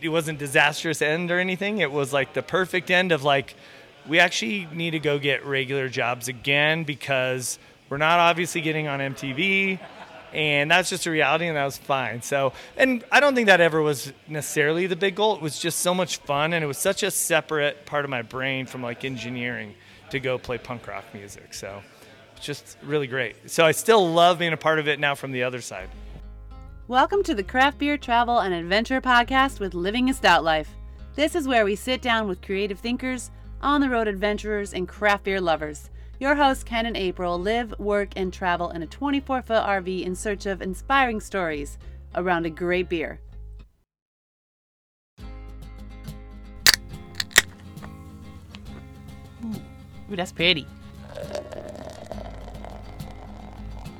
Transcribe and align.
it 0.00 0.08
wasn't 0.08 0.38
disastrous 0.38 1.02
end 1.02 1.30
or 1.30 1.38
anything. 1.38 1.78
It 1.78 1.90
was 1.90 2.12
like 2.12 2.34
the 2.34 2.42
perfect 2.42 2.90
end 2.90 3.12
of 3.12 3.24
like 3.24 3.54
we 4.06 4.18
actually 4.18 4.66
need 4.72 4.92
to 4.92 4.98
go 4.98 5.18
get 5.18 5.44
regular 5.44 5.88
jobs 5.88 6.28
again 6.28 6.84
because 6.84 7.58
we're 7.88 7.98
not 7.98 8.18
obviously 8.18 8.60
getting 8.60 8.88
on 8.88 9.00
MTV 9.00 9.78
and 10.32 10.70
that's 10.70 10.90
just 10.90 11.06
a 11.06 11.10
reality 11.10 11.46
and 11.46 11.56
that 11.56 11.64
was 11.64 11.78
fine. 11.78 12.22
So 12.22 12.52
and 12.76 13.04
i 13.10 13.20
don't 13.20 13.34
think 13.34 13.46
that 13.46 13.60
ever 13.60 13.80
was 13.82 14.12
necessarily 14.26 14.86
the 14.86 14.96
big 14.96 15.14
goal. 15.14 15.36
It 15.36 15.42
was 15.42 15.58
just 15.58 15.80
so 15.80 15.94
much 15.94 16.18
fun 16.18 16.52
and 16.52 16.62
it 16.62 16.66
was 16.66 16.78
such 16.78 17.02
a 17.02 17.10
separate 17.10 17.86
part 17.86 18.04
of 18.04 18.10
my 18.10 18.22
brain 18.22 18.66
from 18.66 18.82
like 18.82 19.04
engineering 19.04 19.74
to 20.10 20.20
go 20.20 20.38
play 20.38 20.58
punk 20.58 20.86
rock 20.86 21.04
music. 21.12 21.54
So 21.54 21.82
it's 22.36 22.46
just 22.46 22.78
really 22.82 23.06
great. 23.06 23.50
So 23.50 23.64
i 23.64 23.72
still 23.72 24.12
love 24.12 24.38
being 24.38 24.52
a 24.52 24.58
part 24.58 24.78
of 24.78 24.88
it 24.88 25.00
now 25.00 25.14
from 25.14 25.32
the 25.32 25.42
other 25.42 25.60
side 25.60 25.88
Welcome 26.88 27.22
to 27.24 27.34
the 27.34 27.42
Craft 27.42 27.80
Beer 27.80 27.98
Travel 27.98 28.38
and 28.38 28.54
Adventure 28.54 29.02
podcast 29.02 29.60
with 29.60 29.74
Living 29.74 30.08
a 30.08 30.14
Stout 30.14 30.42
Life. 30.42 30.70
This 31.16 31.34
is 31.34 31.46
where 31.46 31.66
we 31.66 31.76
sit 31.76 32.00
down 32.00 32.26
with 32.26 32.40
creative 32.40 32.78
thinkers, 32.78 33.30
on 33.60 33.82
the 33.82 33.90
road 33.90 34.08
adventurers, 34.08 34.72
and 34.72 34.88
craft 34.88 35.24
beer 35.24 35.38
lovers. 35.38 35.90
Your 36.18 36.34
hosts, 36.34 36.64
Ken 36.64 36.86
and 36.86 36.96
April, 36.96 37.38
live, 37.38 37.78
work, 37.78 38.08
and 38.16 38.32
travel 38.32 38.70
in 38.70 38.82
a 38.82 38.86
24 38.86 39.42
foot 39.42 39.62
RV 39.64 40.02
in 40.02 40.14
search 40.14 40.46
of 40.46 40.62
inspiring 40.62 41.20
stories 41.20 41.76
around 42.14 42.46
a 42.46 42.50
great 42.50 42.88
beer. 42.88 43.20
Ooh, 49.44 50.16
that's 50.16 50.32
pretty. 50.32 50.66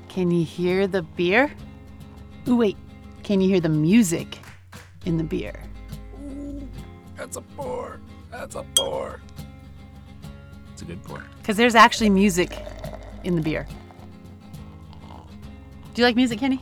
Can 0.08 0.30
you 0.30 0.46
hear 0.46 0.86
the 0.86 1.02
beer? 1.02 1.52
Ooh, 2.48 2.56
wait. 2.56 2.76
Can 3.22 3.40
you 3.40 3.48
hear 3.48 3.60
the 3.60 3.68
music 3.68 4.38
in 5.04 5.16
the 5.18 5.24
beer? 5.24 5.62
That's 7.16 7.36
a 7.36 7.42
pour. 7.42 8.00
That's 8.30 8.54
a 8.54 8.64
pour. 8.74 9.20
It's 10.72 10.82
a 10.82 10.84
good 10.84 11.02
pour. 11.04 11.22
Because 11.40 11.56
there's 11.56 11.74
actually 11.74 12.10
music 12.10 12.56
in 13.24 13.34
the 13.36 13.42
beer. 13.42 13.66
Do 15.94 16.02
you 16.02 16.04
like 16.04 16.16
music, 16.16 16.38
Kenny? 16.38 16.60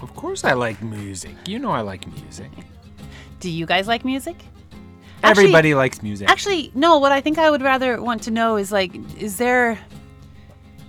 Of 0.00 0.14
course, 0.14 0.44
I 0.44 0.52
like 0.52 0.80
music. 0.80 1.34
You 1.46 1.58
know 1.58 1.70
I 1.72 1.80
like 1.80 2.06
music. 2.22 2.50
Do 3.40 3.50
you 3.50 3.66
guys 3.66 3.88
like 3.88 4.04
music? 4.04 4.36
Actually- 5.22 5.44
Everybody 5.44 5.74
likes 5.74 6.02
music. 6.02 6.30
Actually, 6.30 6.70
no. 6.74 6.98
What 6.98 7.10
I 7.10 7.20
think 7.20 7.38
I 7.38 7.50
would 7.50 7.62
rather 7.62 8.00
want 8.00 8.22
to 8.22 8.30
know 8.30 8.56
is 8.56 8.70
like, 8.70 8.92
is 9.20 9.36
there, 9.38 9.76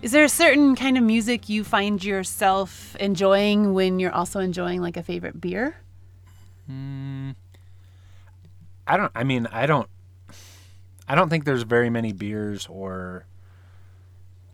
is 0.02 0.12
there 0.12 0.24
a 0.24 0.30
certain 0.30 0.76
kind 0.76 0.98
of 0.98 1.04
music 1.04 1.50
you 1.50 1.64
find 1.64 2.04
yourself 2.04 2.96
enjoying 2.98 3.74
when 3.74 4.00
you're 4.00 4.14
also 4.14 4.40
enjoying 4.40 4.82
like 4.82 4.98
a 4.98 5.04
favorite 5.04 5.40
beer? 5.42 5.76
Hmm. 6.68 7.32
I 8.88 8.98
don't. 8.98 9.12
I 9.16 9.24
mean, 9.24 9.48
I 9.52 9.66
don't. 9.66 9.88
I 11.08 11.16
don't 11.16 11.30
think 11.30 11.46
there's 11.46 11.64
very 11.64 11.90
many 11.90 12.12
beers 12.14 12.68
or 12.68 13.26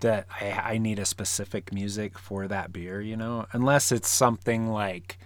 that 0.02 0.28
I, 0.42 0.52
I 0.74 0.78
need 0.78 1.00
a 1.00 1.06
specific 1.06 1.72
music 1.74 2.18
for 2.18 2.48
that 2.48 2.74
beer. 2.74 3.00
You 3.02 3.16
know, 3.18 3.46
unless 3.52 3.92
it's 3.92 4.10
something 4.10 4.70
like 4.70 5.18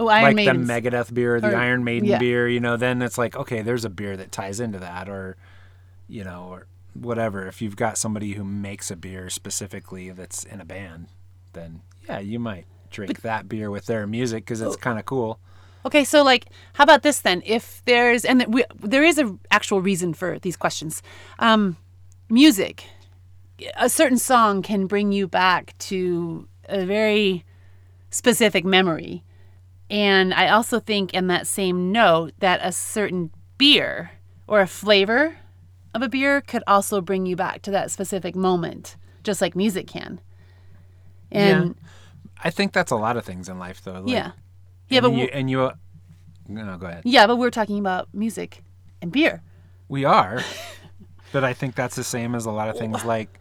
Oh, 0.00 0.08
Iron 0.08 0.24
like 0.24 0.36
Maidens. 0.36 0.66
the 0.66 0.72
Megadeth 0.72 1.14
beer, 1.14 1.40
the 1.40 1.52
Or- 1.52 1.56
Iron 1.56 1.84
Maiden 1.84 2.08
yeah. 2.08 2.18
beer. 2.18 2.48
You 2.48 2.60
know, 2.60 2.76
then 2.76 3.00
it's 3.02 3.16
like 3.18 3.36
okay, 3.36 3.62
there's 3.62 3.84
a 3.84 3.90
beer 3.90 4.16
that 4.16 4.32
ties 4.32 4.60
into 4.60 4.78
that, 4.80 5.08
or 5.08 5.36
you 6.08 6.24
know, 6.24 6.48
or 6.50 6.66
whatever. 6.94 7.46
If 7.46 7.62
you've 7.62 7.76
got 7.76 7.98
somebody 7.98 8.32
who 8.34 8.44
makes 8.44 8.90
a 8.90 8.96
beer 8.96 9.30
specifically 9.30 10.10
that's 10.10 10.44
in 10.44 10.60
a 10.60 10.64
band, 10.64 11.08
then 11.52 11.82
yeah, 12.08 12.18
you 12.18 12.38
might 12.38 12.66
drink 12.90 13.22
that 13.22 13.48
beer 13.48 13.70
with 13.70 13.86
their 13.86 14.06
music 14.06 14.44
because 14.44 14.62
Oh. 14.62 14.66
it's 14.66 14.76
kind 14.76 14.98
of 14.98 15.04
cool. 15.06 15.38
Okay, 15.84 16.04
so 16.04 16.22
like, 16.22 16.46
how 16.74 16.84
about 16.84 17.02
this 17.02 17.20
then? 17.20 17.42
If 17.44 17.82
there's 17.86 18.24
and 18.24 18.44
we, 18.48 18.64
there 18.80 19.02
is 19.02 19.18
a 19.18 19.36
actual 19.50 19.80
reason 19.80 20.14
for 20.14 20.38
these 20.38 20.56
questions. 20.56 21.02
Um, 21.38 21.76
music, 22.28 22.84
a 23.76 23.88
certain 23.88 24.18
song 24.18 24.62
can 24.62 24.86
bring 24.86 25.10
you 25.12 25.26
back 25.26 25.76
to 25.78 26.46
a 26.68 26.84
very 26.84 27.44
specific 28.10 28.64
memory, 28.64 29.24
and 29.90 30.32
I 30.32 30.48
also 30.48 30.78
think 30.78 31.14
in 31.14 31.26
that 31.28 31.46
same 31.46 31.90
note 31.90 32.32
that 32.38 32.60
a 32.62 32.70
certain 32.72 33.30
beer 33.58 34.12
or 34.46 34.60
a 34.60 34.66
flavor 34.68 35.36
of 35.94 36.02
a 36.02 36.08
beer 36.08 36.40
could 36.40 36.62
also 36.66 37.00
bring 37.00 37.26
you 37.26 37.36
back 37.36 37.62
to 37.62 37.70
that 37.70 37.90
specific 37.90 38.34
moment, 38.34 38.96
just 39.22 39.40
like 39.40 39.54
music 39.54 39.86
can. 39.86 40.20
And 41.30 41.74
I 42.42 42.50
think 42.50 42.72
that's 42.72 42.90
a 42.90 42.96
lot 42.96 43.16
of 43.16 43.24
things 43.24 43.48
in 43.48 43.58
life, 43.58 43.82
though. 43.82 44.00
Like, 44.00 44.08
yeah, 44.12 44.32
yeah, 44.88 44.98
and 44.98 45.02
but 45.02 45.12
you, 45.12 45.24
and 45.32 45.50
you, 45.50 45.62
uh, 45.62 45.74
no, 46.48 46.76
go 46.76 46.86
ahead. 46.86 47.02
yeah, 47.04 47.26
but 47.26 47.36
we're 47.36 47.50
talking 47.50 47.78
about 47.78 48.08
music 48.12 48.62
and 49.00 49.10
beer. 49.12 49.42
We 49.88 50.04
are, 50.04 50.42
but 51.32 51.44
I 51.44 51.52
think 51.52 51.74
that's 51.74 51.96
the 51.96 52.04
same 52.04 52.34
as 52.34 52.46
a 52.46 52.50
lot 52.50 52.68
of 52.68 52.76
things. 52.78 53.04
Like 53.04 53.40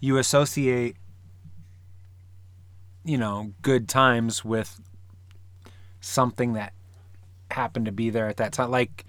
you 0.00 0.18
associate, 0.18 0.96
you 3.04 3.18
know, 3.18 3.52
good 3.62 3.88
times 3.88 4.44
with 4.44 4.80
something 6.00 6.54
that 6.54 6.72
happened 7.50 7.86
to 7.86 7.92
be 7.92 8.10
there 8.10 8.28
at 8.28 8.36
that 8.38 8.52
time. 8.52 8.70
Like, 8.70 9.04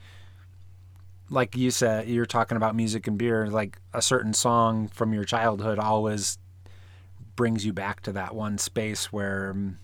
like 1.32 1.56
you 1.56 1.72
said, 1.72 2.08
you're 2.08 2.26
talking 2.26 2.58
about 2.58 2.76
music 2.76 3.08
and 3.08 3.18
beer. 3.18 3.48
Like 3.48 3.80
a 3.94 4.02
certain 4.02 4.34
song 4.34 4.88
from 4.90 5.14
your 5.14 5.24
childhood 5.24 5.80
always 5.80 6.38
brings 7.36 7.66
you 7.66 7.74
back 7.74 8.02
to 8.02 8.12
that 8.12 8.36
one 8.36 8.58
space 8.58 9.12
where, 9.12 9.54
mm, 9.56 9.76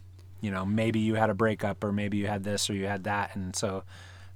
you 0.42 0.52
know, 0.52 0.66
maybe 0.66 1.00
you 1.00 1.16
had 1.16 1.32
a 1.32 1.34
breakup 1.34 1.84
or 1.84 1.92
maybe 1.92 2.18
you 2.18 2.28
had 2.28 2.44
this 2.44 2.70
or 2.70 2.74
you 2.74 2.86
had 2.86 3.06
that, 3.06 3.36
and 3.36 3.56
so 3.56 3.84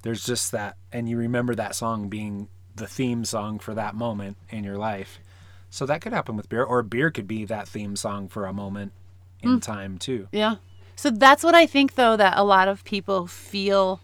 there's 0.02 0.26
just 0.26 0.52
that 0.52 0.78
and 0.92 1.08
you 1.08 1.18
remember 1.18 1.54
that 1.54 1.76
song 1.76 2.10
being 2.10 2.48
the 2.76 2.88
theme 2.88 3.24
song 3.24 3.60
for 3.60 3.76
that 3.76 3.94
moment 3.94 4.36
in 4.50 4.64
your 4.64 4.78
life 4.78 5.20
so 5.70 5.86
that 5.86 6.02
could 6.02 6.12
happen 6.12 6.36
with 6.36 6.50
beer 6.50 6.64
or 6.64 6.82
beer 6.82 7.12
could 7.12 7.28
be 7.28 7.46
that 7.46 7.68
theme 7.68 7.96
song 7.96 8.28
for 8.28 8.48
a 8.48 8.54
moment 8.54 8.92
in 9.44 9.60
time 9.60 10.00
too 10.00 10.28
Yeah. 10.32 10.56
So 11.02 11.10
that's 11.10 11.44
what 11.44 11.56
I 11.56 11.66
think, 11.66 11.96
though, 11.96 12.16
that 12.16 12.38
a 12.38 12.44
lot 12.44 12.68
of 12.68 12.84
people 12.84 13.26
feel. 13.26 14.02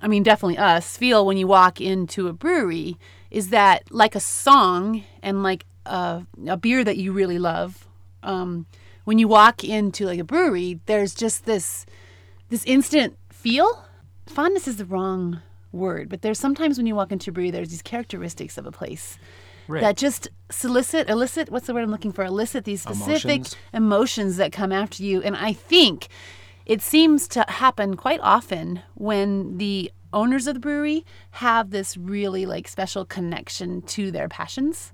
I 0.00 0.08
mean, 0.08 0.22
definitely 0.22 0.58
us 0.58 0.96
feel 0.96 1.26
when 1.26 1.36
you 1.36 1.46
walk 1.46 1.80
into 1.80 2.28
a 2.28 2.32
brewery 2.32 2.96
is 3.30 3.50
that 3.50 3.82
like 3.92 4.14
a 4.14 4.20
song 4.20 5.04
and 5.22 5.42
like 5.42 5.64
a, 5.86 6.24
a 6.46 6.56
beer 6.56 6.84
that 6.84 6.96
you 6.96 7.12
really 7.12 7.38
love. 7.38 7.86
Um, 8.22 8.66
when 9.04 9.18
you 9.18 9.28
walk 9.28 9.64
into 9.64 10.06
like 10.06 10.18
a 10.18 10.24
brewery, 10.24 10.80
there's 10.86 11.14
just 11.14 11.44
this 11.46 11.86
this 12.48 12.64
instant 12.64 13.16
feel. 13.30 13.84
Fondness 14.26 14.68
is 14.68 14.76
the 14.76 14.84
wrong 14.84 15.40
word, 15.72 16.08
but 16.08 16.22
there's 16.22 16.38
sometimes 16.38 16.78
when 16.78 16.86
you 16.86 16.94
walk 16.94 17.12
into 17.12 17.30
a 17.30 17.32
brewery, 17.32 17.50
there's 17.50 17.70
these 17.70 17.82
characteristics 17.82 18.58
of 18.58 18.66
a 18.66 18.70
place 18.72 19.18
right 19.66 19.80
that 19.80 19.96
just 19.96 20.28
solicit, 20.50 21.08
elicit, 21.08 21.50
what's 21.50 21.66
the 21.66 21.74
word 21.74 21.84
I'm 21.84 21.90
looking 21.90 22.12
for? 22.12 22.24
Elicit 22.24 22.64
these 22.64 22.82
specific 22.82 23.24
Emotions. 23.30 23.56
emotions. 23.72 24.36
that 24.38 24.52
come 24.52 24.72
after 24.72 25.02
you. 25.02 25.22
And 25.22 25.36
I 25.36 25.52
think 25.52 26.08
it 26.68 26.82
seems 26.82 27.26
to 27.28 27.44
happen 27.48 27.96
quite 27.96 28.20
often 28.22 28.82
when 28.94 29.58
the 29.58 29.90
owners 30.12 30.46
of 30.46 30.54
the 30.54 30.60
brewery 30.60 31.04
have 31.32 31.70
this 31.70 31.96
really 31.96 32.46
like 32.46 32.68
special 32.68 33.04
connection 33.04 33.82
to 33.82 34.10
their 34.10 34.28
passions. 34.28 34.92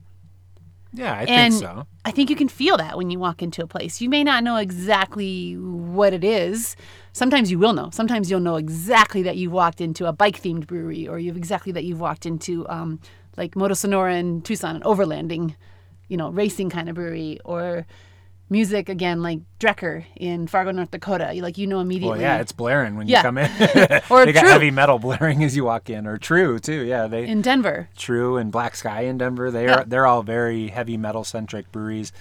yeah 0.93 1.13
i 1.15 1.25
and 1.25 1.53
think 1.53 1.65
so 1.65 1.87
I 2.07 2.11
think 2.11 2.29
you 2.29 2.37
can 2.37 2.49
feel 2.49 2.77
that 2.77 2.99
when 2.99 3.11
you 3.11 3.19
walk 3.19 3.43
into 3.43 3.63
a 3.63 3.67
place. 3.67 4.03
You 4.03 4.11
may 4.11 4.23
not 4.23 4.45
know 4.45 4.57
exactly 4.57 5.55
what 5.55 6.13
it 6.13 6.23
is. 6.23 6.77
Sometimes 7.15 7.51
you 7.51 7.59
will 7.59 7.73
know. 7.73 7.89
Sometimes 7.93 8.31
you'll 8.31 8.41
know 8.41 8.57
exactly 8.57 9.23
that 9.23 9.39
you've 9.39 9.53
walked 9.53 9.81
into 9.81 10.05
a 10.05 10.13
bike 10.13 10.39
themed 10.43 10.67
brewery 10.67 11.09
or 11.09 11.19
you've 11.19 11.39
exactly 11.39 11.73
that 11.73 11.85
you've 11.85 12.01
walked 12.01 12.27
into 12.27 12.69
um, 12.69 13.01
like 13.39 13.57
Moto 13.57 13.73
Sonora 13.73 14.17
in 14.17 14.43
Tucson, 14.43 14.77
an 14.77 14.83
overlanding, 14.83 15.57
you 16.09 16.19
know, 16.19 16.29
racing 16.29 16.69
kind 16.69 16.91
of 16.91 16.95
brewery 16.95 17.41
or 17.43 17.87
music 18.51 18.89
again 18.89 19.23
like 19.23 19.41
Drekker 19.59 20.05
in 20.17 20.47
Fargo, 20.47 20.71
North 20.71 20.91
Dakota. 20.91 21.33
You 21.33 21.43
like 21.43 21.57
you 21.59 21.67
know 21.67 21.81
immediately. 21.81 22.19
well 22.19 22.21
yeah 22.21 22.39
it's 22.39 22.53
blaring 22.53 22.97
when 22.97 23.09
you 23.09 23.17
come 23.17 23.39
in 23.39 23.51
Or 24.11 24.25
they 24.27 24.33
got 24.33 24.41
True. 24.43 24.51
heavy 24.51 24.71
metal 24.71 24.99
blaring 25.01 25.43
as 25.43 25.57
you 25.57 25.65
walk 25.65 25.89
in 25.91 26.07
or 26.07 26.19
true 26.19 26.59
too 26.59 26.83
yeah 26.85 27.07
they 27.07 27.27
in 27.27 27.41
Denver. 27.43 27.89
true 27.97 28.37
and 28.37 28.53
black 28.53 28.77
sky 28.77 29.03
in 29.03 29.17
denver 29.19 29.51
they 29.51 29.65
Yeah. 29.65 29.81
are 29.81 29.85
they're 29.85 30.07
all 30.07 30.23
very 30.23 30.69
heavy 30.69 30.97
metal 30.97 31.25
centric 31.25 31.73
breweries 31.73 32.13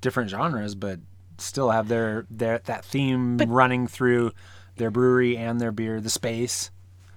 different 0.00 0.30
genres 0.30 0.74
but 0.74 0.98
still 1.38 1.70
have 1.70 1.88
their 1.88 2.26
their 2.30 2.58
that 2.64 2.84
theme 2.84 3.36
running 3.38 3.86
through 3.86 4.32
their 4.76 4.90
brewery 4.90 5.36
and 5.36 5.60
their 5.60 5.72
beer 5.72 6.00
the 6.00 6.10
space 6.10 6.70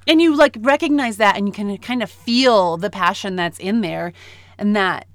and 0.08 0.22
you 0.22 0.36
like 0.36 0.56
recognize 0.62 1.18
that 1.18 1.36
and 1.36 1.48
you 1.48 1.52
can 1.54 1.76
kind 1.80 2.04
of 2.04 2.12
feel 2.12 2.78
the 2.78 2.92
passion 2.92 3.36
that's 3.36 3.58
in 3.60 3.82
there 3.82 4.14
and 4.58 4.76
that 4.76 5.08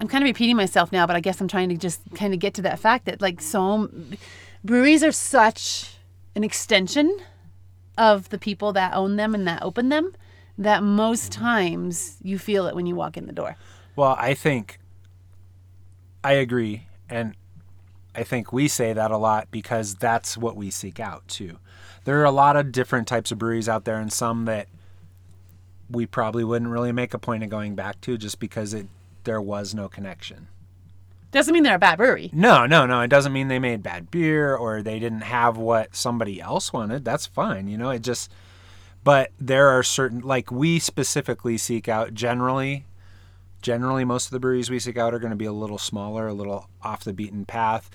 i'm 0.00 0.08
kind 0.08 0.22
of 0.24 0.26
repeating 0.26 0.56
myself 0.56 0.92
now 0.92 1.06
but 1.06 1.16
i 1.16 1.20
guess 1.20 1.40
i'm 1.40 1.48
trying 1.48 1.68
to 1.68 1.76
just 1.76 2.00
kind 2.14 2.34
of 2.34 2.40
get 2.40 2.54
to 2.54 2.62
that 2.62 2.78
fact 2.78 3.04
that 3.04 3.20
like 3.20 3.40
so 3.40 3.88
breweries 4.64 5.02
are 5.02 5.12
such 5.12 5.94
an 6.34 6.44
extension 6.44 7.18
of 7.98 8.28
the 8.30 8.38
people 8.38 8.72
that 8.72 8.94
own 8.94 9.16
them 9.16 9.34
and 9.34 9.46
that 9.46 9.62
open 9.62 9.88
them 9.88 10.14
that 10.58 10.82
most 10.82 11.32
times 11.32 12.18
you 12.22 12.38
feel 12.38 12.66
it 12.66 12.74
when 12.74 12.86
you 12.86 12.94
walk 12.94 13.16
in 13.16 13.26
the 13.26 13.32
door 13.32 13.56
Well, 13.96 14.14
I 14.18 14.34
think 14.34 14.78
I 16.22 16.32
agree. 16.32 16.86
And 17.08 17.34
I 18.14 18.24
think 18.24 18.52
we 18.52 18.68
say 18.68 18.92
that 18.92 19.10
a 19.10 19.16
lot 19.16 19.48
because 19.50 19.94
that's 19.94 20.36
what 20.36 20.56
we 20.56 20.70
seek 20.70 21.00
out 21.00 21.26
too. 21.28 21.58
there 22.04 22.20
are 22.20 22.24
a 22.24 22.30
lot 22.30 22.56
of 22.56 22.72
different 22.72 23.06
types 23.08 23.30
of 23.30 23.38
breweries 23.38 23.68
out 23.68 23.84
there, 23.84 23.98
and 23.98 24.12
some 24.12 24.44
that 24.46 24.68
we 25.88 26.06
probably 26.06 26.44
wouldn't 26.44 26.70
really 26.70 26.92
make 26.92 27.14
a 27.14 27.18
point 27.18 27.42
of 27.42 27.50
going 27.50 27.74
back 27.74 28.00
to 28.02 28.16
just 28.16 28.38
because 28.38 28.74
it 28.74 28.86
there 29.30 29.40
was 29.40 29.76
no 29.76 29.88
connection. 29.88 30.48
Doesn't 31.30 31.54
mean 31.54 31.62
they're 31.62 31.76
a 31.76 31.78
bad 31.78 31.98
brewery. 31.98 32.30
No, 32.32 32.66
no, 32.66 32.84
no. 32.84 33.00
It 33.00 33.06
doesn't 33.06 33.32
mean 33.32 33.46
they 33.46 33.60
made 33.60 33.80
bad 33.80 34.10
beer 34.10 34.56
or 34.56 34.82
they 34.82 34.98
didn't 34.98 35.20
have 35.20 35.56
what 35.56 35.94
somebody 35.94 36.40
else 36.40 36.72
wanted. 36.72 37.04
That's 37.04 37.26
fine. 37.26 37.68
You 37.68 37.78
know, 37.78 37.90
it 37.90 38.02
just, 38.02 38.28
but 39.04 39.30
there 39.38 39.68
are 39.68 39.84
certain, 39.84 40.18
like 40.22 40.50
we 40.50 40.80
specifically 40.80 41.56
seek 41.58 41.86
out 41.88 42.12
generally, 42.12 42.86
generally, 43.62 44.04
most 44.04 44.26
of 44.26 44.32
the 44.32 44.40
breweries 44.40 44.68
we 44.68 44.80
seek 44.80 44.98
out 44.98 45.14
are 45.14 45.20
going 45.20 45.30
to 45.30 45.36
be 45.36 45.44
a 45.44 45.52
little 45.52 45.78
smaller, 45.78 46.26
a 46.26 46.34
little 46.34 46.68
off 46.82 47.04
the 47.04 47.12
beaten 47.12 47.44
path, 47.44 47.88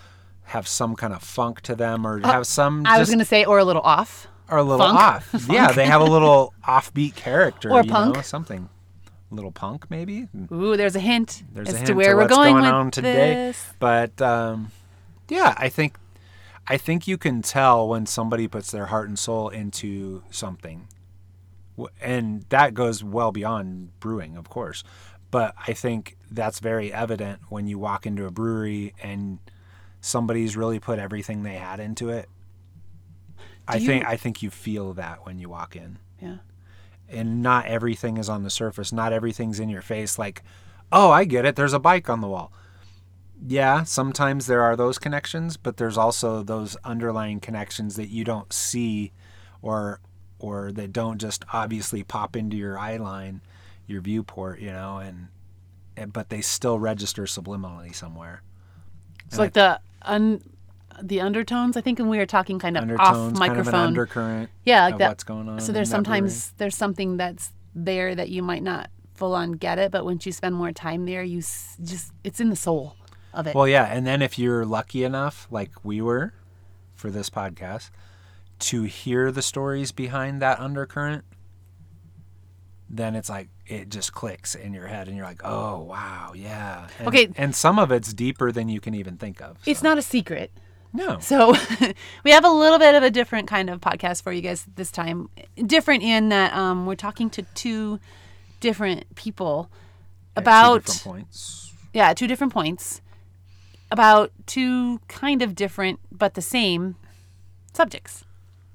have 0.43 0.69
some 0.69 0.95
kind 0.95 1.11
of 1.11 1.21
funk 1.21 1.59
to 1.63 1.75
them 1.75 2.07
or 2.07 2.21
uh, 2.23 2.31
have 2.31 2.47
some, 2.47 2.85
I 2.85 2.97
was 2.97 3.09
going 3.09 3.19
to 3.19 3.25
say, 3.25 3.43
or 3.43 3.59
a 3.59 3.65
little 3.65 3.81
off. 3.81 4.27
are 4.47 4.59
a 4.59 4.63
little 4.63 4.85
funk. 4.87 4.97
off. 4.97 5.47
Yeah, 5.49 5.73
they 5.73 5.85
have 5.85 5.99
a 5.99 6.05
little 6.05 6.53
offbeat 6.65 7.15
character. 7.15 7.69
Or 7.71 7.83
you 7.83 7.91
punk. 7.91 8.15
Know, 8.15 8.21
something. 8.21 8.69
Little 9.35 9.51
punk, 9.51 9.89
maybe? 9.91 10.27
Ooh, 10.51 10.77
there's 10.77 10.95
a 10.95 10.99
hint 10.99 11.43
there's 11.51 11.67
as 11.69 11.73
a 11.73 11.77
hint 11.77 11.87
to 11.87 11.93
where 11.93 12.15
we're 12.15 12.23
what's 12.23 12.33
going, 12.35 12.55
with 12.55 12.65
on 12.65 12.91
today. 12.91 13.13
this. 13.33 13.73
But 13.79 14.21
um, 14.21 14.71
yeah, 15.29 15.53
I 15.57 15.69
think 15.69 15.97
I 16.67 16.77
think 16.77 17.07
you 17.07 17.17
can 17.17 17.41
tell 17.41 17.87
when 17.87 18.05
somebody 18.05 18.47
puts 18.47 18.71
their 18.71 18.87
heart 18.87 19.07
and 19.07 19.19
soul 19.19 19.49
into 19.49 20.23
something, 20.31 20.87
and 22.01 22.45
that 22.49 22.73
goes 22.73 23.03
well 23.03 23.31
beyond 23.31 23.99
brewing, 23.99 24.37
of 24.37 24.49
course. 24.49 24.83
But 25.31 25.53
I 25.67 25.73
think 25.73 26.15
that's 26.31 26.59
very 26.59 26.93
evident 26.93 27.41
when 27.49 27.67
you 27.67 27.77
walk 27.77 28.05
into 28.05 28.25
a 28.25 28.31
brewery 28.31 28.93
and 29.03 29.39
somebody's 29.99 30.55
really 30.55 30.79
put 30.79 30.97
everything 30.99 31.43
they 31.43 31.55
had 31.55 31.79
into 31.79 32.09
it. 32.09 32.29
I 33.67 33.77
you- 33.77 33.85
think 33.87 34.05
I 34.05 34.15
think 34.15 34.41
you 34.41 34.49
feel 34.49 34.93
that 34.93 35.25
when 35.25 35.39
you 35.39 35.49
walk 35.49 35.75
in 35.75 35.97
Yeah. 36.21 36.37
And 37.09 37.41
not 37.41 37.65
everything 37.65 38.17
is 38.17 38.29
on 38.29 38.43
the 38.43 38.49
surface. 38.49 38.91
Not 38.91 39.13
everything's 39.13 39.59
in 39.59 39.69
your 39.69 39.81
face. 39.81 40.17
Like, 40.17 40.43
oh, 40.91 41.11
I 41.11 41.25
get 41.25 41.45
it. 41.45 41.55
There's 41.55 41.73
a 41.73 41.79
bike 41.79 42.09
on 42.09 42.21
the 42.21 42.27
wall. 42.27 42.51
Yeah, 43.45 43.83
sometimes 43.83 44.47
there 44.47 44.61
are 44.61 44.75
those 44.75 44.97
connections, 44.97 45.57
but 45.57 45.77
there's 45.77 45.97
also 45.97 46.41
those 46.41 46.77
underlying 46.83 47.39
connections 47.39 47.95
that 47.97 48.07
you 48.07 48.23
don't 48.23 48.51
see, 48.53 49.11
or 49.61 49.99
or 50.39 50.71
that 50.71 50.93
don't 50.93 51.19
just 51.19 51.43
obviously 51.53 52.03
pop 52.03 52.35
into 52.35 52.55
your 52.55 52.77
eye 52.77 52.97
line, 52.97 53.41
your 53.87 54.01
viewport, 54.01 54.59
you 54.59 54.71
know, 54.71 54.97
and, 54.97 55.27
and 55.97 56.13
but 56.13 56.29
they 56.29 56.41
still 56.41 56.79
register 56.79 57.23
subliminally 57.23 57.93
somewhere. 57.93 58.41
It's 59.27 59.37
like 59.37 59.53
the 59.53 59.79
un, 60.03 60.41
the 61.01 61.21
undertones. 61.21 61.75
I 61.77 61.81
think 61.81 61.99
when 61.99 62.09
we 62.09 62.17
were 62.17 62.25
talking 62.25 62.59
kind 62.59 62.77
of 62.77 62.83
Undertones, 62.83 63.07
off 63.09 63.15
kind 63.15 63.31
of 63.33 63.39
microphone. 63.39 63.73
an 63.75 63.79
undercurrent. 63.87 64.49
yeah, 64.63 64.85
like 64.85 64.97
that. 64.99 65.09
what's 65.09 65.23
going 65.23 65.47
on 65.49 65.59
So 65.59 65.71
there's 65.71 65.89
sometimes 65.89 66.51
there's 66.57 66.75
something 66.75 67.17
that's 67.17 67.51
there 67.73 68.15
that 68.15 68.29
you 68.29 68.41
might 68.41 68.63
not 68.63 68.89
full 69.13 69.33
on 69.35 69.53
get 69.53 69.79
it, 69.79 69.91
but 69.91 70.05
once 70.05 70.25
you 70.25 70.31
spend 70.31 70.55
more 70.55 70.71
time 70.71 71.05
there, 71.05 71.23
you 71.23 71.39
s- 71.39 71.77
just 71.83 72.11
it's 72.23 72.39
in 72.39 72.49
the 72.49 72.55
soul 72.55 72.95
of 73.33 73.47
it. 73.47 73.55
Well, 73.55 73.67
yeah, 73.67 73.85
and 73.85 74.05
then 74.07 74.21
if 74.21 74.37
you're 74.39 74.65
lucky 74.65 75.03
enough, 75.03 75.47
like 75.51 75.71
we 75.83 76.01
were 76.01 76.33
for 76.93 77.09
this 77.11 77.29
podcast, 77.29 77.89
to 78.59 78.83
hear 78.83 79.31
the 79.31 79.41
stories 79.41 79.91
behind 79.91 80.41
that 80.41 80.59
undercurrent, 80.59 81.25
then 82.89 83.15
it's 83.15 83.29
like 83.29 83.49
it 83.67 83.89
just 83.89 84.13
clicks 84.13 84.55
in 84.55 84.73
your 84.73 84.87
head 84.87 85.07
and 85.07 85.17
you're 85.17 85.25
like, 85.25 85.41
"Oh, 85.43 85.81
wow, 85.81 86.31
yeah." 86.35 86.87
And, 86.99 87.07
Okay. 87.07 87.27
And 87.35 87.55
some 87.55 87.79
of 87.79 87.91
it's 87.91 88.13
deeper 88.13 88.51
than 88.51 88.69
you 88.69 88.79
can 88.79 88.93
even 88.93 89.17
think 89.17 89.41
of. 89.41 89.57
it's 89.65 89.81
not 89.83 89.97
a 89.97 90.01
secret. 90.01 90.51
No. 90.93 91.19
So 91.19 91.53
we 92.23 92.31
have 92.31 92.45
a 92.45 92.49
little 92.49 92.79
bit 92.79 92.95
of 92.95 93.03
a 93.03 93.09
different 93.11 93.47
kind 93.47 93.69
of 93.69 93.81
podcast 93.81 94.23
for 94.23 94.31
you 94.31 94.41
guys 94.41 94.65
this 94.75 94.91
time. 94.91 95.29
Different 95.55 96.03
in 96.03 96.29
that 96.29 96.53
um, 96.53 96.85
we're 96.85 96.95
talking 96.95 97.29
to 97.31 97.41
two 97.53 97.99
different 98.61 99.13
people 99.15 99.69
At 100.35 100.39
two 100.39 100.41
about 100.43 100.85
different 100.85 101.03
points. 101.03 101.73
yeah, 101.93 102.13
two 102.13 102.27
different 102.27 102.53
points 102.53 103.01
about 103.91 104.31
two 104.45 104.99
kind 105.07 105.41
of 105.41 105.53
different 105.55 105.99
but 106.11 106.33
the 106.33 106.41
same 106.41 106.95
subjects 107.73 108.23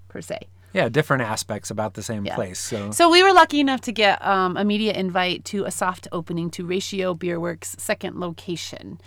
per 0.08 0.20
se. 0.20 0.38
Yeah, 0.72 0.88
different 0.88 1.22
aspects 1.24 1.70
about 1.70 1.94
the 1.94 2.02
same 2.02 2.24
Yeah. 2.24 2.36
place. 2.36 2.60
So, 2.60 2.92
So 2.92 3.10
we 3.10 3.22
were 3.24 3.32
lucky 3.32 3.58
enough 3.58 3.80
to 3.82 3.92
get 3.92 4.24
um, 4.24 4.56
a 4.56 4.64
media 4.64 4.92
invite 4.92 5.44
to 5.46 5.64
a 5.64 5.70
soft 5.72 6.06
opening 6.12 6.48
to 6.52 6.64
Ratio 6.64 7.12
Beer 7.12 7.40
Works' 7.40 7.74
second 7.78 8.20
location. 8.20 9.00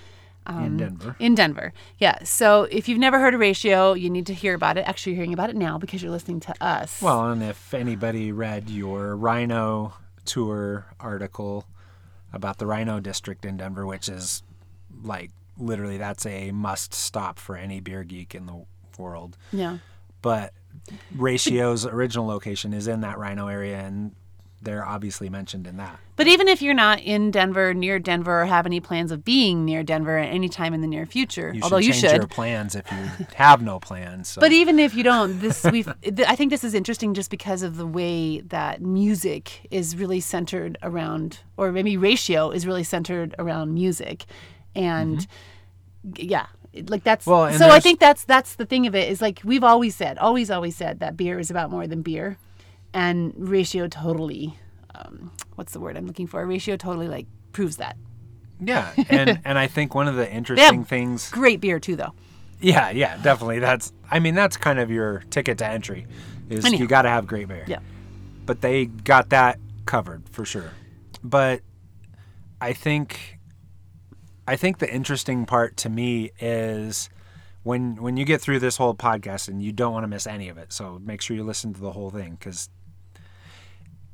In 0.47 0.55
um, 0.55 0.77
Denver. 0.77 1.15
In 1.19 1.35
Denver. 1.35 1.73
Yeah. 1.97 2.23
So 2.23 2.63
if 2.63 2.89
you've 2.89 2.99
never 2.99 3.19
heard 3.19 3.33
of 3.33 3.39
Ratio, 3.39 3.93
you 3.93 4.09
need 4.09 4.25
to 4.27 4.33
hear 4.33 4.53
about 4.53 4.77
it. 4.77 4.81
Actually, 4.87 5.13
you're 5.13 5.17
hearing 5.17 5.33
about 5.33 5.49
it 5.49 5.55
now 5.55 5.77
because 5.77 6.01
you're 6.01 6.11
listening 6.11 6.39
to 6.41 6.53
us. 6.61 7.01
Well, 7.01 7.29
and 7.29 7.41
if 7.41 7.73
anybody 7.73 8.31
read 8.31 8.69
your 8.69 9.15
RiNo 9.15 9.93
tour 10.25 10.85
article 10.99 11.65
about 12.33 12.57
the 12.57 12.65
RiNo 12.65 13.01
district 13.01 13.45
in 13.45 13.57
Denver, 13.57 13.85
which 13.85 14.09
is 14.09 14.43
like 15.03 15.31
literally 15.57 15.97
that's 15.97 16.25
a 16.25 16.51
must 16.51 16.93
stop 16.93 17.39
for 17.39 17.55
any 17.55 17.79
beer 17.79 18.03
geek 18.03 18.35
in 18.35 18.45
the 18.45 18.65
world. 18.97 19.37
yeah. 19.51 19.77
But 20.21 20.53
Ratio's 21.17 21.85
original 21.85 22.25
location 22.25 22.73
is 22.73 22.87
in 22.87 23.01
that 23.01 23.17
RiNo 23.17 23.51
area, 23.51 23.79
and 23.79 24.15
they're 24.63 24.85
obviously 24.85 25.29
mentioned 25.29 25.67
in 25.67 25.77
that. 25.77 25.99
But 26.15 26.27
even 26.27 26.47
if 26.47 26.61
you're 26.61 26.73
not 26.75 26.99
in 27.01 27.31
Denver, 27.31 27.73
near 27.73 27.97
Denver, 27.97 28.43
or 28.43 28.45
have 28.45 28.65
any 28.65 28.79
plans 28.79 29.11
of 29.11 29.25
being 29.25 29.65
near 29.65 29.81
Denver 29.83 30.17
at 30.19 30.29
any 30.29 30.47
time 30.47 30.73
in 30.73 30.81
the 30.81 30.87
near 30.87 31.05
future, 31.05 31.51
You 31.53 31.61
although 31.63 31.79
should 31.81 31.87
you 31.87 31.93
change 31.93 32.11
should. 32.11 32.21
your 32.21 32.27
plans 32.27 32.75
if 32.75 32.89
you 32.91 33.25
have 33.35 33.61
no 33.63 33.79
plans. 33.79 34.29
So. 34.29 34.39
But 34.41 34.51
even 34.51 34.77
if 34.79 34.93
you 34.93 35.03
don't, 35.03 35.39
this 35.39 35.63
we 35.65 35.83
I 36.27 36.35
think 36.35 36.51
this 36.51 36.63
is 36.63 36.73
interesting 36.73 37.13
just 37.13 37.29
because 37.31 37.63
of 37.63 37.77
the 37.77 37.87
way 37.87 38.41
that 38.41 38.81
music 38.81 39.67
is 39.71 39.95
really 39.95 40.19
centered 40.19 40.77
around, 40.83 41.39
or 41.57 41.71
maybe 41.71 41.97
ratio 41.97 42.51
is 42.51 42.67
really 42.67 42.83
centered 42.83 43.33
around 43.39 43.73
music, 43.73 44.25
and 44.75 45.27
g- 46.13 46.27
yeah, 46.27 46.45
like 46.87 47.03
that's. 47.03 47.25
Mm-hmm. 47.25 47.31
Well, 47.31 47.57
so 47.57 47.69
I 47.69 47.79
think 47.79 47.99
that's 47.99 48.23
that's 48.23 48.55
the 48.55 48.65
thing 48.67 48.85
of 48.87 48.93
it 48.93 49.09
is 49.09 49.19
like 49.21 49.41
we've 49.43 49.63
always 49.63 49.95
said, 49.95 50.17
always 50.19 50.51
always 50.51 50.75
said 50.75 50.99
that 50.99 51.17
beer 51.17 51.39
is 51.39 51.49
about 51.49 51.71
more 51.71 51.87
than 51.87 52.01
beer, 52.03 52.37
and 52.93 53.33
ratio 53.37 53.87
totally. 53.87 54.57
Um, 54.95 55.31
what's 55.55 55.73
the 55.73 55.79
word 55.79 55.97
I'm 55.97 56.05
looking 56.05 56.27
for? 56.27 56.45
Ratio 56.45 56.77
totally 56.77 57.07
like 57.07 57.27
proves 57.51 57.77
that. 57.77 57.97
yeah, 58.59 58.91
and 59.09 59.39
and 59.45 59.57
I 59.57 59.67
think 59.67 59.95
one 59.95 60.07
of 60.07 60.15
the 60.15 60.31
interesting 60.31 60.83
things 60.83 61.29
Great 61.31 61.59
beer 61.61 61.79
too, 61.79 61.95
though. 61.95 62.13
Yeah, 62.61 62.91
yeah, 62.91 63.17
definitely. 63.17 63.59
That's 63.59 63.91
I 64.09 64.19
mean 64.19 64.35
that's 64.35 64.55
kind 64.57 64.79
of 64.79 64.89
your 64.89 65.23
ticket 65.29 65.57
to 65.59 65.67
entry 65.67 66.05
is 66.49 66.65
Anyhow. 66.65 66.81
you 66.81 66.87
got 66.87 67.01
to 67.03 67.09
have 67.09 67.27
great 67.27 67.47
beer. 67.47 67.65
Yeah. 67.67 67.79
But 68.45 68.61
they 68.61 68.85
got 68.85 69.29
that 69.29 69.59
covered 69.85 70.27
for 70.29 70.45
sure. 70.45 70.71
But 71.23 71.61
I 72.61 72.73
think 72.73 73.39
I 74.47 74.55
think 74.55 74.77
the 74.79 74.93
interesting 74.93 75.45
part 75.45 75.77
to 75.77 75.89
me 75.89 76.31
is 76.39 77.09
when 77.63 77.95
when 78.01 78.17
you 78.17 78.25
get 78.25 78.41
through 78.41 78.59
this 78.59 78.77
whole 78.77 78.93
podcast 78.95 79.47
and 79.47 79.61
you 79.61 79.71
don't 79.71 79.93
want 79.93 80.03
to 80.03 80.07
miss 80.07 80.27
any 80.27 80.49
of 80.49 80.57
it. 80.57 80.71
So 80.73 80.99
make 81.03 81.21
sure 81.21 81.35
you 81.35 81.43
listen 81.43 81.73
to 81.73 81.81
the 81.81 81.91
whole 81.91 82.09
thing 82.09 82.37
cuz 82.39 82.69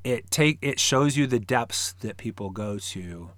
it 0.03 0.31
take 0.31 0.57
it 0.61 0.79
shows 0.79 1.17
you 1.17 1.27
the 1.27 1.39
depths 1.39 1.93
that 1.99 2.17
people 2.17 2.49
go 2.49 2.77
to 2.77 3.31